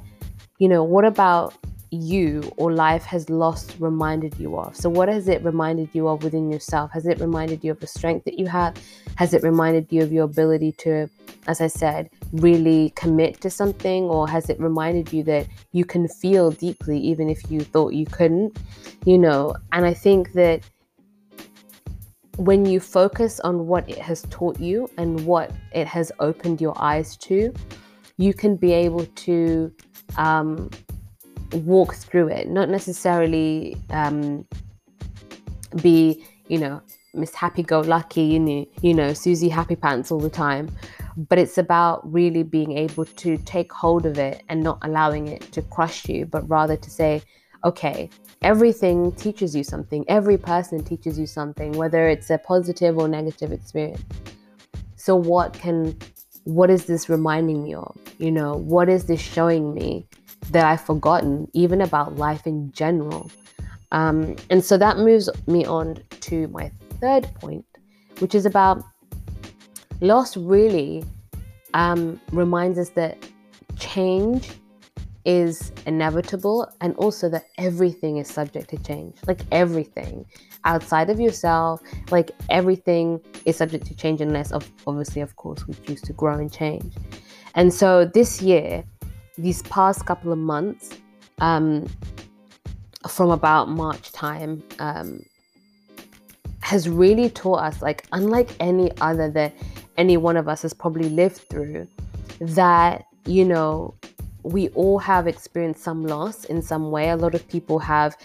you 0.59 0.67
know, 0.67 0.83
what 0.83 1.05
about 1.05 1.55
you 1.91 2.49
or 2.55 2.71
life 2.71 3.03
has 3.03 3.29
lost 3.29 3.75
reminded 3.79 4.39
you 4.39 4.57
of? 4.57 4.75
So, 4.75 4.89
what 4.89 5.09
has 5.09 5.27
it 5.27 5.43
reminded 5.43 5.89
you 5.93 6.07
of 6.07 6.23
within 6.23 6.49
yourself? 6.49 6.91
Has 6.91 7.05
it 7.05 7.19
reminded 7.19 7.63
you 7.63 7.71
of 7.71 7.79
the 7.79 7.87
strength 7.87 8.25
that 8.25 8.39
you 8.39 8.47
have? 8.47 8.75
Has 9.15 9.33
it 9.33 9.43
reminded 9.43 9.87
you 9.89 10.01
of 10.01 10.11
your 10.11 10.23
ability 10.23 10.71
to, 10.79 11.09
as 11.47 11.59
I 11.59 11.67
said, 11.67 12.09
really 12.31 12.93
commit 12.95 13.41
to 13.41 13.49
something? 13.49 14.05
Or 14.05 14.27
has 14.27 14.49
it 14.49 14.59
reminded 14.59 15.11
you 15.11 15.23
that 15.23 15.47
you 15.73 15.83
can 15.83 16.07
feel 16.07 16.51
deeply 16.51 16.97
even 16.97 17.29
if 17.29 17.51
you 17.51 17.61
thought 17.61 17.93
you 17.93 18.05
couldn't? 18.05 18.57
You 19.05 19.17
know, 19.17 19.55
and 19.73 19.85
I 19.85 19.93
think 19.93 20.31
that 20.33 20.61
when 22.37 22.65
you 22.65 22.79
focus 22.79 23.39
on 23.41 23.67
what 23.67 23.89
it 23.89 23.97
has 23.97 24.23
taught 24.29 24.59
you 24.59 24.89
and 24.97 25.25
what 25.25 25.51
it 25.73 25.87
has 25.87 26.11
opened 26.19 26.61
your 26.61 26.79
eyes 26.81 27.17
to, 27.17 27.53
you 28.17 28.33
can 28.33 28.55
be 28.55 28.71
able 28.71 29.05
to 29.05 29.73
um, 30.17 30.69
walk 31.53 31.95
through 31.95 32.29
it, 32.29 32.47
not 32.47 32.69
necessarily 32.69 33.77
um, 33.89 34.45
be, 35.81 36.23
you 36.47 36.57
know, 36.57 36.81
Miss 37.13 37.35
Happy 37.35 37.61
Go 37.61 37.81
Lucky, 37.81 38.23
you 38.23 38.39
know, 38.39 38.65
you 38.81 38.93
know, 38.93 39.13
Susie 39.13 39.49
Happy 39.49 39.75
Pants 39.75 40.11
all 40.11 40.19
the 40.19 40.29
time. 40.29 40.69
But 41.17 41.39
it's 41.39 41.57
about 41.57 42.09
really 42.09 42.43
being 42.43 42.77
able 42.77 43.03
to 43.05 43.37
take 43.39 43.71
hold 43.73 44.05
of 44.05 44.17
it 44.17 44.43
and 44.47 44.63
not 44.63 44.79
allowing 44.81 45.27
it 45.27 45.41
to 45.51 45.61
crush 45.61 46.07
you, 46.07 46.25
but 46.25 46.47
rather 46.49 46.77
to 46.77 46.89
say, 46.89 47.21
okay, 47.65 48.09
everything 48.41 49.11
teaches 49.13 49.55
you 49.55 49.63
something. 49.63 50.03
Every 50.07 50.37
person 50.37 50.83
teaches 50.83 51.19
you 51.19 51.25
something, 51.25 51.73
whether 51.73 52.07
it's 52.07 52.29
a 52.29 52.37
positive 52.37 52.97
or 52.97 53.07
negative 53.07 53.51
experience. 53.51 54.03
So 54.95 55.15
what 55.15 55.53
can 55.53 55.97
what 56.43 56.71
is 56.71 56.85
this 56.85 57.07
reminding 57.07 57.63
me 57.63 57.75
of? 57.75 57.95
You 58.17 58.31
know, 58.31 58.55
what 58.55 58.89
is 58.89 59.05
this 59.05 59.21
showing 59.21 59.73
me 59.73 60.07
that 60.49 60.65
I've 60.65 60.81
forgotten, 60.81 61.47
even 61.53 61.81
about 61.81 62.15
life 62.15 62.47
in 62.47 62.71
general? 62.71 63.31
Um, 63.91 64.35
and 64.49 64.63
so 64.63 64.77
that 64.77 64.97
moves 64.97 65.29
me 65.47 65.65
on 65.65 65.99
to 66.21 66.47
my 66.47 66.71
third 66.99 67.31
point, 67.35 67.65
which 68.19 68.33
is 68.33 68.45
about 68.45 68.83
loss 70.01 70.35
really 70.35 71.03
um, 71.73 72.19
reminds 72.31 72.79
us 72.79 72.89
that 72.89 73.17
change 73.77 74.49
is 75.25 75.71
inevitable 75.85 76.67
and 76.81 76.95
also 76.95 77.29
that 77.29 77.45
everything 77.57 78.17
is 78.17 78.27
subject 78.27 78.69
to 78.69 78.77
change. 78.77 79.15
Like 79.27 79.41
everything 79.51 80.25
outside 80.65 81.09
of 81.09 81.19
yourself, 81.19 81.81
like 82.11 82.31
everything 82.49 83.19
is 83.45 83.55
subject 83.57 83.85
to 83.87 83.95
change 83.95 84.21
unless 84.21 84.51
of 84.51 84.69
obviously 84.87 85.21
of 85.21 85.35
course 85.35 85.67
we 85.67 85.73
choose 85.85 86.01
to 86.01 86.13
grow 86.13 86.35
and 86.35 86.51
change. 86.51 86.95
And 87.55 87.73
so 87.73 88.05
this 88.05 88.41
year, 88.41 88.83
these 89.37 89.61
past 89.63 90.05
couple 90.05 90.31
of 90.31 90.37
months, 90.37 90.97
um, 91.39 91.87
from 93.09 93.31
about 93.31 93.67
March 93.67 94.11
time 94.11 94.63
um, 94.79 95.23
has 96.61 96.87
really 96.87 97.29
taught 97.29 97.61
us, 97.61 97.81
like, 97.81 98.05
unlike 98.11 98.51
any 98.59 98.91
other 99.01 99.29
that 99.31 99.53
any 99.97 100.17
one 100.17 100.37
of 100.37 100.47
us 100.47 100.61
has 100.61 100.73
probably 100.73 101.09
lived 101.09 101.37
through, 101.49 101.87
that, 102.39 103.05
you 103.25 103.43
know, 103.43 103.93
we 104.43 104.69
all 104.69 104.99
have 104.99 105.27
experienced 105.27 105.83
some 105.83 106.05
loss 106.05 106.45
in 106.45 106.61
some 106.61 106.91
way. 106.91 107.09
A 107.09 107.15
lot 107.15 107.35
of 107.35 107.47
people 107.47 107.79
have, 107.79 108.17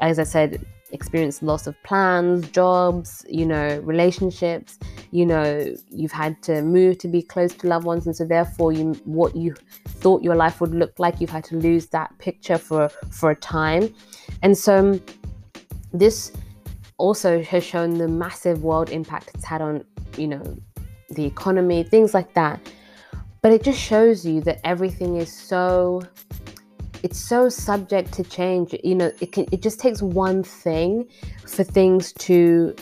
as 0.00 0.18
I 0.18 0.24
said, 0.24 0.64
experienced 0.92 1.42
loss 1.42 1.66
of 1.66 1.80
plans, 1.82 2.48
jobs, 2.50 3.24
you 3.28 3.46
know, 3.46 3.78
relationships. 3.84 4.78
You 5.12 5.26
know, 5.26 5.74
you've 5.88 6.12
had 6.12 6.42
to 6.42 6.62
move 6.62 6.98
to 6.98 7.08
be 7.08 7.22
close 7.22 7.54
to 7.54 7.66
loved 7.66 7.84
ones, 7.84 8.06
and 8.06 8.16
so 8.16 8.24
therefore, 8.24 8.72
you 8.72 8.94
what 9.04 9.36
you 9.36 9.54
thought 9.86 10.22
your 10.22 10.36
life 10.36 10.60
would 10.60 10.74
look 10.74 10.98
like, 10.98 11.20
you've 11.20 11.30
had 11.30 11.44
to 11.44 11.56
lose 11.56 11.86
that 11.88 12.16
picture 12.18 12.58
for 12.58 12.88
for 13.10 13.30
a 13.30 13.36
time, 13.36 13.94
and 14.42 14.56
so 14.56 15.00
this 15.92 16.32
also 16.98 17.42
has 17.42 17.64
shown 17.64 17.98
the 17.98 18.06
massive 18.06 18.62
world 18.62 18.90
impact 18.90 19.30
it's 19.34 19.44
had 19.44 19.62
on, 19.62 19.84
you 20.16 20.28
know, 20.28 20.42
the 21.10 21.24
economy, 21.24 21.82
things 21.82 22.14
like 22.14 22.34
that. 22.34 22.60
But 23.42 23.52
it 23.52 23.62
just 23.62 23.80
shows 23.80 24.24
you 24.24 24.40
that 24.42 24.60
everything 24.64 25.16
is 25.16 25.32
so 25.32 26.02
it's 27.02 27.18
so 27.18 27.48
subject 27.48 28.12
to 28.12 28.22
change. 28.24 28.74
You 28.84 28.94
know, 28.94 29.12
it 29.20 29.32
can 29.32 29.46
it 29.52 29.62
just 29.62 29.80
takes 29.80 30.02
one 30.02 30.42
thing 30.42 31.08
for 31.46 31.64
things 31.64 32.12
to 32.14 32.76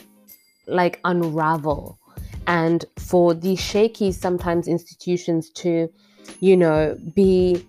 like 0.67 1.01
unravel 1.05 1.99
and 2.47 2.85
for 2.97 3.35
these 3.35 3.61
shaky 3.61 4.11
sometimes 4.11 4.69
institutions 4.69 5.51
to 5.51 5.89
you 6.41 6.57
know 6.57 6.99
be 7.15 7.65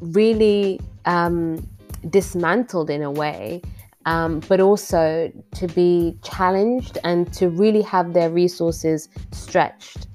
really 0.00 0.80
um, 1.04 1.66
dismantled 2.08 2.90
in 2.90 3.02
a 3.02 3.10
way 3.10 3.60
um, 4.06 4.40
but 4.48 4.60
also 4.60 5.30
to 5.54 5.66
be 5.68 6.16
challenged 6.22 6.96
and 7.04 7.32
to 7.32 7.48
really 7.48 7.82
have 7.82 8.14
their 8.14 8.30
resources 8.30 9.08
stretched 9.32 10.06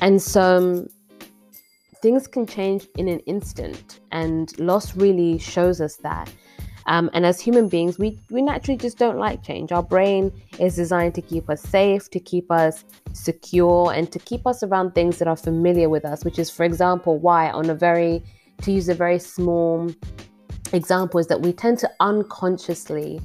and 0.00 0.22
so 0.22 0.56
um, 0.56 0.88
things 2.02 2.26
can 2.26 2.46
change 2.46 2.88
in 2.96 3.08
an 3.08 3.20
instant, 3.20 4.00
and 4.12 4.58
loss 4.58 4.96
really 4.96 5.38
shows 5.38 5.80
us 5.80 5.96
that. 5.96 6.32
Um, 6.86 7.10
and 7.12 7.24
as 7.26 7.40
human 7.40 7.68
beings, 7.68 7.98
we, 7.98 8.18
we 8.30 8.42
naturally 8.42 8.76
just 8.76 8.98
don't 8.98 9.18
like 9.18 9.42
change. 9.44 9.70
Our 9.70 9.82
brain 9.82 10.32
is 10.58 10.74
designed 10.76 11.14
to 11.16 11.22
keep 11.22 11.48
us 11.48 11.62
safe, 11.62 12.10
to 12.10 12.18
keep 12.18 12.50
us 12.50 12.84
secure, 13.12 13.92
and 13.92 14.10
to 14.10 14.18
keep 14.18 14.46
us 14.46 14.62
around 14.62 14.92
things 14.92 15.18
that 15.18 15.28
are 15.28 15.36
familiar 15.36 15.88
with 15.88 16.04
us, 16.04 16.24
which 16.24 16.38
is, 16.38 16.50
for 16.50 16.64
example, 16.64 17.18
why, 17.18 17.50
on 17.50 17.70
a 17.70 17.74
very, 17.74 18.24
to 18.62 18.72
use 18.72 18.88
a 18.88 18.94
very 18.94 19.18
small 19.18 19.90
example, 20.72 21.20
is 21.20 21.26
that 21.28 21.42
we 21.42 21.52
tend 21.52 21.78
to 21.78 21.90
unconsciously 22.00 23.20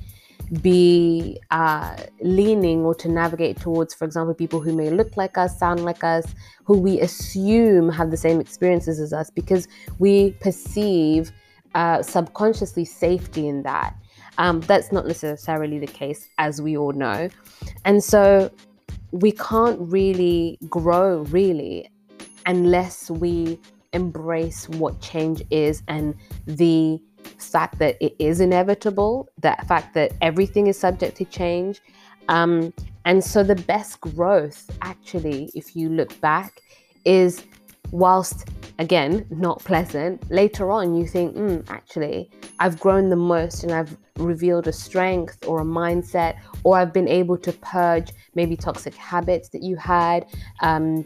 be 0.62 1.40
uh, 1.52 1.96
leaning 2.22 2.86
or 2.86 2.96
to 2.96 3.08
navigate 3.10 3.60
towards, 3.60 3.94
for 3.94 4.06
example, 4.06 4.34
people 4.34 4.60
who 4.60 4.74
may 4.74 4.90
look 4.90 5.18
like 5.18 5.38
us, 5.38 5.58
sound 5.58 5.84
like 5.84 6.04
us, 6.04 6.26
who 6.64 6.78
we 6.78 7.00
assume 7.00 7.90
have 7.90 8.12
the 8.12 8.18
same 8.18 8.40
experiences 8.40 9.00
as 9.00 9.14
us 9.14 9.30
because 9.30 9.68
we 10.00 10.32
perceive 10.42 11.32
uh, 11.74 12.02
subconsciously 12.02 12.86
safety 12.86 13.48
in 13.48 13.64
that. 13.64 13.96
Um, 14.38 14.62
that's 14.62 14.92
not 14.92 15.08
necessarily 15.08 15.80
the 15.80 15.88
case, 15.88 16.28
as 16.38 16.62
we 16.62 16.78
all 16.78 16.92
know. 16.92 17.30
And 17.86 18.04
so 18.04 18.52
we 19.12 19.32
can't 19.32 19.80
really 19.80 20.58
grow, 20.70 21.24
really, 21.24 21.90
unless 22.46 23.10
we 23.10 23.60
embrace 23.94 24.68
what 24.70 25.00
change 25.00 25.42
is 25.52 25.82
and 25.88 26.16
the 26.46 27.00
fact 27.38 27.80
that 27.80 27.98
it 28.02 28.16
is 28.20 28.40
inevitable, 28.40 29.30
that 29.40 29.68
fact 29.68 29.94
that 29.94 30.14
everything 30.22 30.68
is 30.68 30.78
subject 30.78 31.18
to 31.18 31.26
change. 31.26 31.82
Um, 32.28 32.74
and 33.06 33.24
so 33.24 33.44
the 33.44 33.56
best 33.56 34.02
growth, 34.02 34.70
actually, 34.82 35.52
if 35.54 35.76
you 35.76 35.90
look 35.90 36.20
back, 36.22 36.62
is 37.06 37.44
whilst 37.92 38.50
again 38.80 39.26
not 39.30 39.60
pleasant, 39.60 40.30
later 40.32 40.72
on 40.72 40.96
you 40.96 41.08
think, 41.08 41.36
mm, 41.36 41.64
actually, 41.70 42.32
I've 42.60 42.80
grown 42.80 43.10
the 43.10 43.16
most 43.16 43.64
and 43.64 43.72
I've 43.72 43.96
revealed 44.18 44.68
a 44.68 44.74
strength 44.74 45.38
or 45.48 45.62
a 45.62 45.66
mindset, 45.66 46.40
or 46.64 46.78
I've 46.78 46.94
been 46.94 47.08
able 47.08 47.38
to 47.38 47.52
purge 47.54 48.12
maybe 48.34 48.56
toxic 48.56 48.96
habits 48.96 49.50
that 49.50 49.62
you 49.62 49.76
had. 49.76 50.26
Um, 50.62 51.06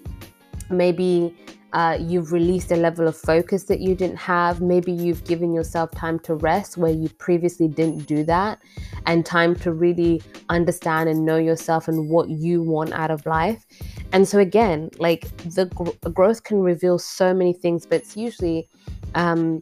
maybe 0.70 1.36
uh, 1.74 1.98
you've 2.00 2.32
released 2.32 2.72
a 2.72 2.76
level 2.76 3.08
of 3.08 3.16
focus 3.16 3.64
that 3.66 3.80
you 3.80 3.96
didn't 3.96 4.18
have. 4.18 4.62
Maybe 4.62 4.92
you've 4.92 5.24
given 5.26 5.54
yourself 5.54 5.92
time 5.92 6.20
to 6.20 6.36
rest 6.36 6.78
where 6.78 6.92
you 6.92 7.10
previously 7.10 7.68
didn't 7.68 8.08
do 8.08 8.24
that, 8.24 8.60
and 9.06 9.26
time 9.26 9.56
to 9.58 9.72
really 9.72 10.22
understand 10.50 11.10
and 11.10 11.26
know 11.26 11.38
yourself 11.38 11.88
and 11.88 12.10
what 12.10 12.30
you 12.30 12.64
want 12.64 12.94
out 12.94 13.12
of 13.12 13.26
life. 13.26 13.66
And 14.12 14.28
so, 14.28 14.40
again, 14.40 14.90
like 14.98 15.28
the 15.46 15.66
gr- 15.66 16.10
growth 16.10 16.44
can 16.44 16.62
reveal 16.62 16.98
so 16.98 17.34
many 17.34 17.54
things, 17.54 17.86
but 17.86 18.02
it's 18.02 18.18
usually 18.18 18.68
um, 19.14 19.62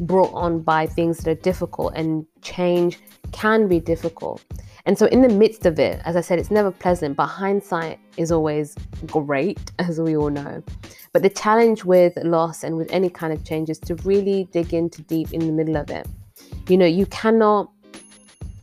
brought 0.00 0.32
on 0.34 0.60
by 0.60 0.86
things 0.86 1.18
that 1.18 1.30
are 1.30 1.40
difficult, 1.40 1.94
and 1.96 2.26
change 2.42 3.00
can 3.32 3.68
be 3.68 3.80
difficult. 3.80 4.44
And 4.88 4.98
so, 4.98 5.04
in 5.06 5.20
the 5.20 5.28
midst 5.28 5.66
of 5.66 5.78
it, 5.78 6.00
as 6.06 6.16
I 6.16 6.22
said, 6.22 6.38
it's 6.38 6.50
never 6.50 6.70
pleasant, 6.70 7.14
but 7.14 7.26
hindsight 7.26 8.00
is 8.16 8.32
always 8.32 8.74
great, 9.06 9.70
as 9.78 10.00
we 10.00 10.16
all 10.16 10.30
know. 10.30 10.62
But 11.12 11.22
the 11.22 11.28
challenge 11.28 11.84
with 11.84 12.16
loss 12.24 12.64
and 12.64 12.78
with 12.78 12.90
any 12.90 13.10
kind 13.10 13.34
of 13.34 13.44
change 13.44 13.68
is 13.68 13.78
to 13.80 13.96
really 13.96 14.48
dig 14.50 14.72
into 14.72 15.02
deep 15.02 15.34
in 15.34 15.40
the 15.40 15.52
middle 15.52 15.76
of 15.76 15.90
it. 15.90 16.06
You 16.68 16.78
know, 16.78 16.86
you 16.86 17.04
cannot 17.04 17.70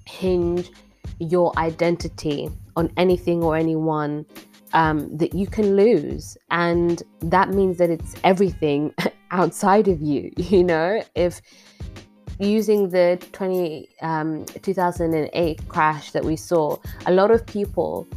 hinge 0.08 0.72
your 1.20 1.58
identity 1.60 2.50
on 2.76 2.92
anything 2.98 3.44
or 3.44 3.56
anyone 3.56 4.26
um, 4.74 5.16
that 5.16 5.36
you 5.36 5.46
can 5.46 5.76
lose. 5.76 6.40
And 6.50 7.04
that 7.22 7.50
means 7.50 7.78
that 7.78 7.92
it's 7.92 8.16
everything 8.24 8.96
outside 9.32 9.88
of 9.88 10.02
you. 10.02 10.32
You 10.38 10.64
know, 10.64 11.04
if 11.14 11.40
using 12.40 12.90
the 12.90 13.18
20, 13.32 13.90
um, 14.02 14.46
2008 14.62 15.68
crash 15.68 16.12
that 16.12 16.24
we 16.24 16.36
saw, 16.36 16.78
a 17.06 17.12
lot 17.12 17.32
of 17.32 17.46
people 17.46 18.08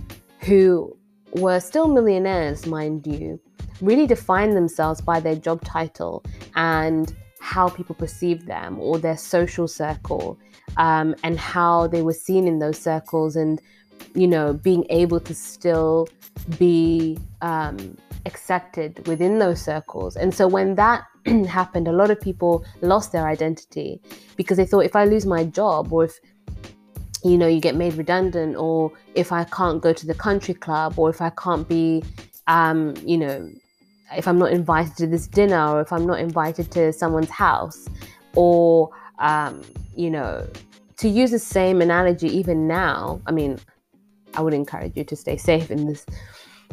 who 0.40 0.96
were 1.34 1.60
still 1.60 1.88
millionaires, 1.88 2.66
mind 2.66 3.06
you, 3.06 3.40
really 3.80 4.06
defined 4.06 4.56
themselves 4.56 5.00
by 5.00 5.20
their 5.20 5.36
job 5.36 5.62
title 5.64 6.24
and 6.56 7.14
how 7.40 7.68
people 7.68 7.94
perceive 7.94 8.46
them 8.46 8.78
or 8.80 8.98
their 8.98 9.16
social 9.16 9.68
circle 9.68 10.38
um, 10.76 11.14
and 11.22 11.38
how 11.38 11.86
they 11.86 12.02
were 12.02 12.12
seen 12.12 12.46
in 12.48 12.58
those 12.58 12.78
circles 12.78 13.36
and 13.36 13.60
you 14.14 14.26
know 14.26 14.52
being 14.52 14.84
able 14.90 15.20
to 15.20 15.34
still 15.34 16.08
be 16.58 17.18
um, 17.42 17.96
accepted 18.26 19.06
within 19.06 19.38
those 19.38 19.60
circles. 19.60 20.16
And 20.16 20.34
so 20.34 20.46
when 20.46 20.74
that 20.76 21.04
happened, 21.48 21.88
a 21.88 21.92
lot 21.92 22.10
of 22.10 22.20
people 22.20 22.64
lost 22.80 23.12
their 23.12 23.26
identity 23.26 24.00
because 24.36 24.56
they 24.56 24.66
thought 24.66 24.84
if 24.84 24.96
I 24.96 25.04
lose 25.04 25.26
my 25.26 25.44
job 25.44 25.92
or 25.92 26.04
if 26.04 26.20
you 27.24 27.36
know 27.36 27.48
you 27.48 27.60
get 27.60 27.74
made 27.74 27.94
redundant 27.94 28.56
or 28.56 28.92
if 29.14 29.32
I 29.32 29.44
can't 29.44 29.82
go 29.82 29.92
to 29.92 30.06
the 30.06 30.14
country 30.14 30.54
club 30.54 30.98
or 30.98 31.10
if 31.10 31.20
I 31.20 31.30
can't 31.30 31.68
be 31.68 32.04
um, 32.46 32.94
you 33.04 33.18
know 33.18 33.50
if 34.16 34.26
I'm 34.28 34.38
not 34.38 34.52
invited 34.52 34.96
to 34.98 35.06
this 35.06 35.26
dinner 35.26 35.68
or 35.68 35.80
if 35.80 35.92
I'm 35.92 36.06
not 36.06 36.20
invited 36.20 36.70
to 36.72 36.92
someone's 36.92 37.30
house 37.30 37.88
or 38.36 38.90
um, 39.18 39.62
you 39.96 40.10
know 40.10 40.46
to 40.98 41.08
use 41.08 41.32
the 41.32 41.38
same 41.38 41.82
analogy 41.82 42.28
even 42.28 42.68
now 42.68 43.20
I 43.26 43.32
mean 43.32 43.58
I 44.38 44.40
would 44.40 44.54
encourage 44.54 44.96
you 44.96 45.04
to 45.04 45.16
stay 45.16 45.36
safe 45.36 45.70
in 45.70 45.86
this 45.86 46.06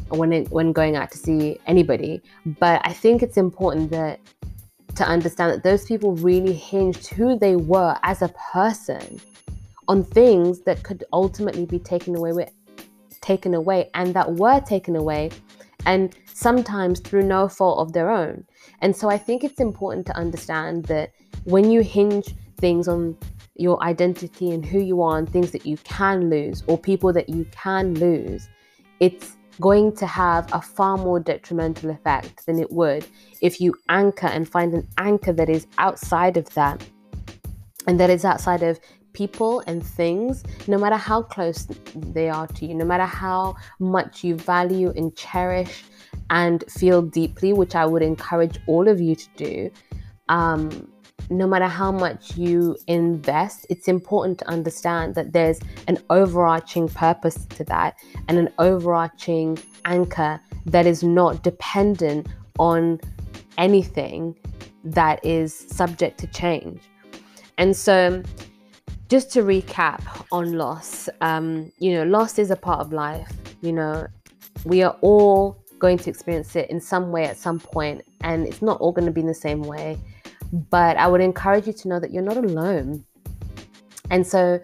when 0.09 0.31
it, 0.31 0.51
when 0.51 0.71
going 0.71 0.95
out 0.95 1.11
to 1.11 1.17
see 1.17 1.59
anybody 1.65 2.21
but 2.59 2.79
I 2.83 2.93
think 2.93 3.23
it's 3.23 3.37
important 3.37 3.91
that 3.91 4.19
to 4.95 5.03
understand 5.05 5.51
that 5.51 5.63
those 5.63 5.85
people 5.85 6.15
really 6.15 6.53
hinged 6.53 7.07
who 7.07 7.37
they 7.37 7.55
were 7.55 7.97
as 8.03 8.21
a 8.21 8.29
person 8.53 9.19
on 9.87 10.03
things 10.03 10.61
that 10.61 10.83
could 10.83 11.03
ultimately 11.13 11.65
be 11.65 11.79
taken 11.79 12.15
away 12.15 12.31
with, 12.31 12.51
taken 13.21 13.53
away 13.53 13.89
and 13.93 14.13
that 14.13 14.35
were 14.35 14.59
taken 14.61 14.95
away 14.95 15.31
and 15.85 16.15
sometimes 16.33 16.99
through 16.99 17.23
no 17.23 17.47
fault 17.47 17.79
of 17.79 17.93
their 17.93 18.09
own. 18.09 18.43
And 18.81 18.95
so 18.95 19.09
I 19.09 19.17
think 19.17 19.43
it's 19.43 19.59
important 19.59 20.05
to 20.07 20.17
understand 20.17 20.85
that 20.85 21.11
when 21.43 21.69
you 21.69 21.81
hinge 21.81 22.33
things 22.57 22.87
on 22.87 23.17
your 23.55 23.81
identity 23.83 24.51
and 24.51 24.65
who 24.65 24.79
you 24.79 25.01
are 25.01 25.17
and 25.17 25.29
things 25.29 25.51
that 25.51 25.65
you 25.65 25.77
can 25.77 26.29
lose 26.29 26.63
or 26.67 26.77
people 26.77 27.13
that 27.13 27.29
you 27.29 27.45
can 27.51 27.93
lose, 27.95 28.49
it's 28.99 29.37
going 29.61 29.95
to 29.95 30.05
have 30.05 30.51
a 30.53 30.61
far 30.61 30.97
more 30.97 31.19
detrimental 31.19 31.89
effect 31.89 32.45
than 32.45 32.59
it 32.59 32.71
would 32.71 33.05
if 33.41 33.61
you 33.61 33.73
anchor 33.87 34.27
and 34.27 34.49
find 34.49 34.73
an 34.73 34.85
anchor 34.97 35.31
that 35.31 35.49
is 35.49 35.65
outside 35.77 36.35
of 36.35 36.49
that 36.55 36.85
and 37.87 37.97
that 37.99 38.09
is 38.09 38.25
outside 38.25 38.63
of 38.63 38.79
people 39.13 39.63
and 39.65 39.81
things, 39.85 40.43
no 40.67 40.77
matter 40.77 40.97
how 40.97 41.21
close 41.21 41.67
they 41.95 42.29
are 42.29 42.47
to 42.47 42.65
you, 42.65 42.75
no 42.75 42.83
matter 42.83 43.05
how 43.05 43.55
much 43.79 44.23
you 44.23 44.35
value 44.35 44.91
and 44.97 45.15
cherish 45.15 45.85
and 46.29 46.65
feel 46.69 47.01
deeply, 47.01 47.53
which 47.53 47.75
I 47.75 47.85
would 47.85 48.01
encourage 48.01 48.59
all 48.67 48.87
of 48.87 48.99
you 48.99 49.15
to 49.15 49.27
do. 49.37 49.71
um, 50.29 50.91
no 51.29 51.47
matter 51.47 51.67
how 51.67 51.91
much 51.91 52.37
you 52.37 52.77
invest, 52.87 53.65
it's 53.69 53.87
important 53.87 54.39
to 54.39 54.47
understand 54.47 55.15
that 55.15 55.33
there's 55.33 55.59
an 55.87 55.97
overarching 56.09 56.87
purpose 56.87 57.45
to 57.45 57.63
that 57.65 57.97
and 58.27 58.37
an 58.37 58.49
overarching 58.59 59.57
anchor 59.85 60.39
that 60.65 60.85
is 60.85 61.03
not 61.03 61.43
dependent 61.43 62.27
on 62.59 62.99
anything 63.57 64.35
that 64.83 65.23
is 65.25 65.53
subject 65.53 66.19
to 66.19 66.27
change. 66.27 66.81
And 67.57 67.75
so, 67.75 68.21
just 69.07 69.31
to 69.33 69.41
recap 69.41 70.01
on 70.31 70.53
loss, 70.53 71.09
um, 71.21 71.71
you 71.79 71.93
know, 71.93 72.03
loss 72.03 72.39
is 72.39 72.51
a 72.51 72.55
part 72.55 72.81
of 72.81 72.91
life. 72.91 73.31
You 73.61 73.71
know, 73.71 74.07
we 74.65 74.83
are 74.83 74.97
all 75.01 75.63
going 75.79 75.97
to 75.99 76.09
experience 76.09 76.55
it 76.55 76.69
in 76.69 76.79
some 76.79 77.11
way 77.11 77.25
at 77.25 77.37
some 77.37 77.59
point, 77.59 78.03
and 78.21 78.47
it's 78.47 78.61
not 78.61 78.79
all 78.81 78.91
going 78.91 79.05
to 79.05 79.11
be 79.11 79.21
in 79.21 79.27
the 79.27 79.33
same 79.33 79.61
way. 79.61 79.97
But 80.51 80.97
I 80.97 81.07
would 81.07 81.21
encourage 81.21 81.67
you 81.67 81.73
to 81.73 81.87
know 81.87 81.99
that 81.99 82.11
you're 82.11 82.23
not 82.23 82.37
alone. 82.37 83.05
And 84.09 84.25
so, 84.25 84.59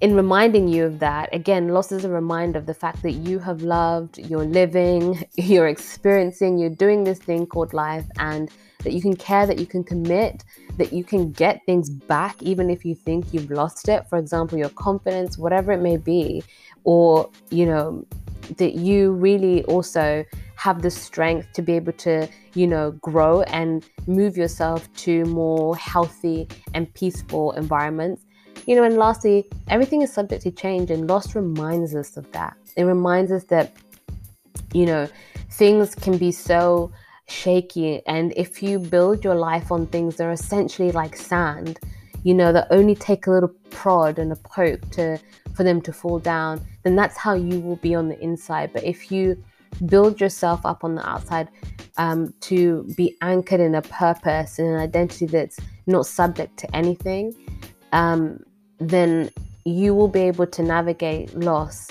in 0.00 0.14
reminding 0.14 0.68
you 0.68 0.84
of 0.84 1.00
that, 1.00 1.28
again, 1.34 1.68
loss 1.68 1.90
is 1.90 2.04
a 2.04 2.08
reminder 2.08 2.58
of 2.58 2.66
the 2.66 2.74
fact 2.74 3.02
that 3.02 3.12
you 3.12 3.38
have 3.40 3.62
loved, 3.62 4.18
you're 4.18 4.44
living, 4.44 5.24
you're 5.36 5.68
experiencing, 5.68 6.58
you're 6.58 6.70
doing 6.70 7.04
this 7.04 7.18
thing 7.18 7.46
called 7.46 7.72
life, 7.72 8.04
and 8.18 8.50
that 8.84 8.92
you 8.92 9.02
can 9.02 9.16
care, 9.16 9.46
that 9.46 9.58
you 9.58 9.66
can 9.66 9.82
commit, 9.82 10.44
that 10.76 10.92
you 10.92 11.02
can 11.02 11.32
get 11.32 11.60
things 11.66 11.90
back, 11.90 12.40
even 12.42 12.70
if 12.70 12.84
you 12.84 12.94
think 12.94 13.32
you've 13.32 13.50
lost 13.50 13.88
it. 13.88 14.08
For 14.08 14.18
example, 14.18 14.56
your 14.56 14.68
confidence, 14.70 15.36
whatever 15.36 15.72
it 15.72 15.80
may 15.80 15.96
be, 15.96 16.44
or, 16.84 17.28
you 17.50 17.66
know, 17.66 18.06
that 18.56 18.74
you 18.74 19.12
really 19.12 19.64
also 19.64 20.24
have 20.56 20.82
the 20.82 20.90
strength 20.90 21.52
to 21.52 21.62
be 21.62 21.74
able 21.74 21.92
to, 21.92 22.28
you 22.54 22.66
know, 22.66 22.92
grow 22.92 23.42
and 23.42 23.84
move 24.06 24.36
yourself 24.36 24.92
to 24.94 25.24
more 25.26 25.76
healthy 25.76 26.48
and 26.74 26.92
peaceful 26.94 27.52
environments. 27.52 28.24
You 28.66 28.74
know, 28.74 28.82
and 28.82 28.96
lastly, 28.96 29.48
everything 29.68 30.02
is 30.02 30.12
subject 30.12 30.42
to 30.42 30.50
change, 30.50 30.90
and 30.90 31.08
loss 31.08 31.34
reminds 31.34 31.94
us 31.94 32.16
of 32.16 32.30
that. 32.32 32.56
It 32.76 32.84
reminds 32.84 33.30
us 33.30 33.44
that, 33.44 33.72
you 34.74 34.84
know, 34.84 35.08
things 35.52 35.94
can 35.94 36.18
be 36.18 36.32
so 36.32 36.90
shaky, 37.28 38.02
and 38.06 38.32
if 38.36 38.62
you 38.62 38.78
build 38.78 39.22
your 39.22 39.34
life 39.34 39.70
on 39.70 39.86
things 39.86 40.16
that 40.16 40.24
are 40.24 40.32
essentially 40.32 40.90
like 40.92 41.16
sand, 41.16 41.78
you 42.24 42.34
know, 42.34 42.52
that 42.52 42.66
only 42.70 42.94
take 42.94 43.26
a 43.26 43.30
little 43.30 43.52
prod 43.70 44.18
and 44.18 44.32
a 44.32 44.36
poke 44.36 44.90
to 44.90 45.18
for 45.58 45.64
them 45.64 45.82
to 45.82 45.92
fall 45.92 46.20
down, 46.20 46.64
then 46.84 46.94
that's 46.94 47.16
how 47.16 47.34
you 47.34 47.58
will 47.58 47.80
be 47.88 47.92
on 47.92 48.08
the 48.08 48.18
inside. 48.20 48.72
But 48.72 48.84
if 48.84 49.10
you 49.10 49.36
build 49.86 50.20
yourself 50.20 50.64
up 50.64 50.84
on 50.84 50.94
the 50.94 51.04
outside 51.06 51.48
um, 51.96 52.32
to 52.42 52.84
be 52.96 53.16
anchored 53.22 53.58
in 53.58 53.74
a 53.74 53.82
purpose 53.82 54.60
and 54.60 54.68
an 54.68 54.76
identity 54.76 55.26
that's 55.26 55.58
not 55.88 56.06
subject 56.06 56.56
to 56.58 56.76
anything, 56.76 57.34
um, 57.90 58.38
then 58.78 59.30
you 59.64 59.96
will 59.96 60.06
be 60.06 60.20
able 60.20 60.46
to 60.46 60.62
navigate 60.62 61.34
loss, 61.34 61.88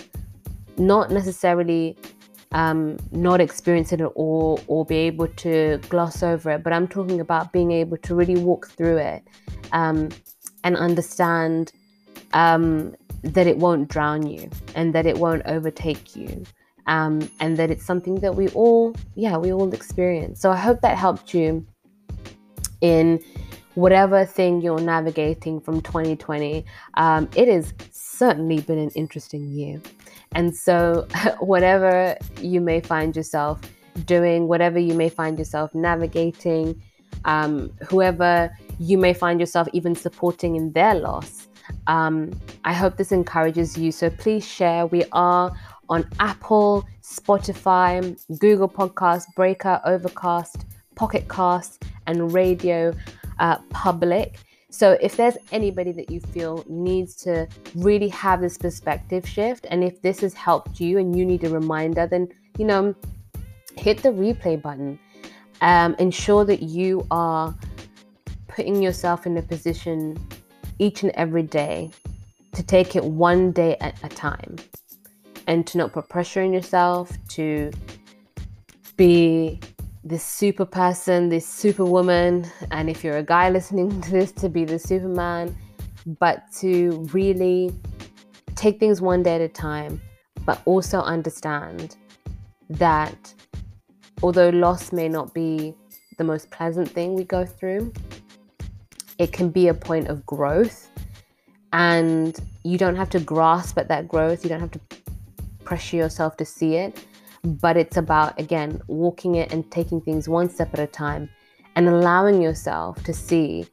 not 0.78 1.12
necessarily 1.12 1.98
um, 2.54 2.96
not 3.12 3.42
experience 3.42 3.92
it 3.92 4.00
at 4.00 4.14
all 4.16 4.62
or 4.68 4.86
be 4.86 4.96
able 4.96 5.28
to 5.28 5.78
gloss 5.90 6.24
over 6.24 6.52
it, 6.52 6.64
but 6.64 6.72
I'm 6.72 6.88
talking 6.88 7.20
about 7.20 7.52
being 7.52 7.74
able 7.74 7.98
to 7.98 8.16
really 8.16 8.38
walk 8.38 8.70
through 8.70 9.00
it 9.00 9.28
um, 9.74 10.08
and 10.64 10.78
understand 10.78 11.74
um, 12.32 12.96
that 13.24 13.48
it 13.48 13.58
won't 13.58 13.88
drown 13.88 14.26
you 14.28 14.50
and 14.76 14.94
that 14.94 15.06
it 15.06 15.18
won't 15.18 15.44
overtake 15.46 16.16
you 16.16 16.44
um, 16.88 17.30
and 17.40 17.58
that 17.58 17.70
it's 17.70 17.86
something 17.86 18.16
that 18.16 18.36
we 18.36 18.48
all, 18.50 18.96
yeah, 19.16 19.38
we 19.38 19.52
all 19.52 19.74
experience. 19.74 20.42
So 20.42 20.52
I 20.52 20.58
hope 20.58 20.82
that 20.82 20.98
helped 20.98 21.34
you 21.34 21.66
in 22.82 23.24
whatever 23.76 24.26
thing 24.26 24.62
you're 24.62 24.80
navigating 24.80 25.60
from 25.60 25.82
2020. 25.82 26.66
Um, 26.96 27.30
it 27.36 27.48
has 27.48 27.74
certainly 27.92 28.62
been 28.62 28.80
an 28.80 28.90
interesting 28.92 29.50
year. 29.50 29.82
And 30.34 30.56
so, 30.56 31.08
whatever 31.40 32.18
you 32.42 32.62
may 32.62 32.82
find 32.82 33.16
yourself 33.16 33.62
doing, 34.06 34.48
whatever 34.48 34.80
you 34.80 34.94
may 34.94 35.10
find 35.10 35.38
yourself 35.38 35.74
navigating, 35.76 36.82
um, 37.26 37.72
whoever 37.90 38.52
you 38.80 38.98
may 38.98 39.14
find 39.14 39.40
yourself 39.40 39.68
even 39.74 39.96
supporting 39.96 40.56
in 40.56 40.72
their 40.74 40.96
loss, 40.96 41.47
um, 41.88 42.32
I 42.64 42.74
hope 42.74 42.98
this 42.98 43.12
encourages 43.12 43.78
you. 43.78 43.92
So 43.92 44.10
please 44.10 44.46
share. 44.46 44.86
We 44.86 45.04
are 45.12 45.56
on 45.90 46.08
Apple, 46.20 46.86
Spotify, 47.02 48.18
Google 48.40 48.70
Podcast, 48.70 49.26
Breaker, 49.36 49.82
Overcast, 49.86 50.66
Pocket 50.96 51.28
Cast, 51.30 51.84
and 52.06 52.34
Radio 52.34 52.94
uh, 53.40 53.58
Public. 53.70 54.40
So, 54.70 54.98
if 55.02 55.16
there's 55.16 55.38
anybody 55.54 55.94
that 55.94 56.12
you 56.12 56.20
feel 56.20 56.66
needs 56.68 57.16
to 57.24 57.48
really 57.76 58.10
have 58.10 58.42
this 58.42 58.58
perspective 58.58 59.28
shift, 59.28 59.66
and 59.72 59.84
if 59.84 60.02
this 60.02 60.20
has 60.20 60.34
helped 60.34 60.82
you 60.82 60.98
and 60.98 61.16
you 61.16 61.26
need 61.26 61.46
a 61.46 61.50
reminder, 61.50 62.06
then, 62.06 62.28
you 62.58 62.66
know, 62.66 62.94
hit 63.78 64.04
the 64.04 64.10
replay 64.10 64.62
button. 64.62 65.00
Um, 65.62 65.96
ensure 65.98 66.46
that 66.46 66.62
you 66.62 67.08
are 67.10 67.56
putting 68.48 68.82
yourself 68.82 69.26
in 69.26 69.38
a 69.38 69.42
position 69.42 70.18
each 70.80 71.04
and 71.04 71.12
every 71.16 71.44
day 71.44 71.92
to 72.54 72.64
take 72.64 72.96
it 72.96 73.04
one 73.04 73.52
day 73.52 73.78
at 73.82 73.96
a 74.04 74.10
time 74.10 74.56
and 75.48 75.66
to 75.68 75.78
not 75.78 75.94
put 75.94 76.10
pressure 76.10 76.42
on 76.42 76.54
yourself 76.54 77.12
to 77.30 77.72
be 78.98 79.60
this 80.04 80.24
super 80.24 80.66
person, 80.66 81.30
this 81.30 81.48
superwoman, 81.48 82.46
and 82.72 82.90
if 82.90 83.04
you're 83.04 83.18
a 83.18 83.24
guy 83.24 83.50
listening 83.50 84.02
to 84.02 84.12
this, 84.12 84.32
to 84.32 84.50
be 84.50 84.66
the 84.66 84.80
superman, 84.80 85.56
but 86.20 86.44
to 86.60 87.08
really 87.12 87.74
take 88.56 88.80
things 88.80 89.02
one 89.02 89.22
day 89.22 89.36
at 89.36 89.42
a 89.42 89.48
time, 89.48 90.02
but 90.46 90.62
also 90.66 91.02
understand 91.02 91.98
that 92.70 93.34
although 94.24 94.50
loss 94.50 94.92
may 94.92 95.08
not 95.08 95.34
be 95.34 95.76
the 96.18 96.24
most 96.24 96.50
pleasant 96.50 96.90
thing 96.90 97.14
we 97.14 97.24
go 97.24 97.46
through, 97.46 97.92
it 99.18 99.32
can 99.34 99.50
be 99.50 99.68
a 99.68 99.74
point 99.74 100.08
of 100.08 100.26
growth. 100.26 100.90
And 101.74 102.38
you 102.64 102.78
don't 102.78 102.96
have 102.96 103.10
to 103.12 103.20
grasp 103.20 103.78
at 103.78 103.88
that 103.90 104.08
growth, 104.08 104.44
you 104.44 104.50
don't 104.50 104.60
have 104.60 104.72
to 104.72 104.80
pressure 105.64 105.98
yourself 105.98 106.38
to 106.38 106.46
see 106.46 106.76
it, 106.76 107.04
but 107.44 107.76
it's 107.76 107.98
about, 107.98 108.40
again, 108.40 108.82
walking 108.88 109.36
it 109.36 109.52
and 109.52 109.70
taking 109.70 110.00
things 110.00 110.30
one 110.30 110.50
step 110.50 110.74
at 110.74 110.80
a 110.80 110.88
time 110.88 111.30
and 111.76 111.88
allowing 111.88 112.42
yourself 112.42 113.04
to 113.04 113.14
see 113.14 113.68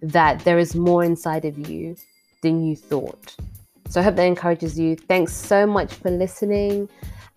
that 0.00 0.40
there 0.40 0.58
is 0.58 0.74
more 0.74 1.04
inside 1.04 1.44
of 1.44 1.68
you 1.68 1.96
than 2.42 2.64
you 2.64 2.76
thought. 2.76 3.36
So 3.88 4.00
I 4.00 4.04
hope 4.04 4.16
that 4.16 4.24
encourages 4.24 4.78
you. 4.78 4.96
Thanks 4.96 5.34
so 5.34 5.66
much 5.66 5.92
for 5.94 6.10
listening. 6.10 6.88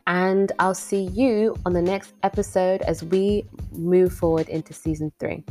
And 0.05 0.51
I'll 0.59 0.75
see 0.75 1.03
you 1.05 1.57
on 1.65 1.73
the 1.73 1.81
next 1.81 2.13
episode 2.23 2.81
as 2.83 3.03
we 3.03 3.45
move 3.71 4.13
forward 4.13 4.49
into 4.49 4.73
season 4.73 5.11
three. 5.19 5.43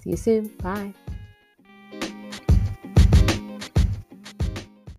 See 0.00 0.10
you 0.10 0.16
soon. 0.16 0.48
Bye. 0.62 0.94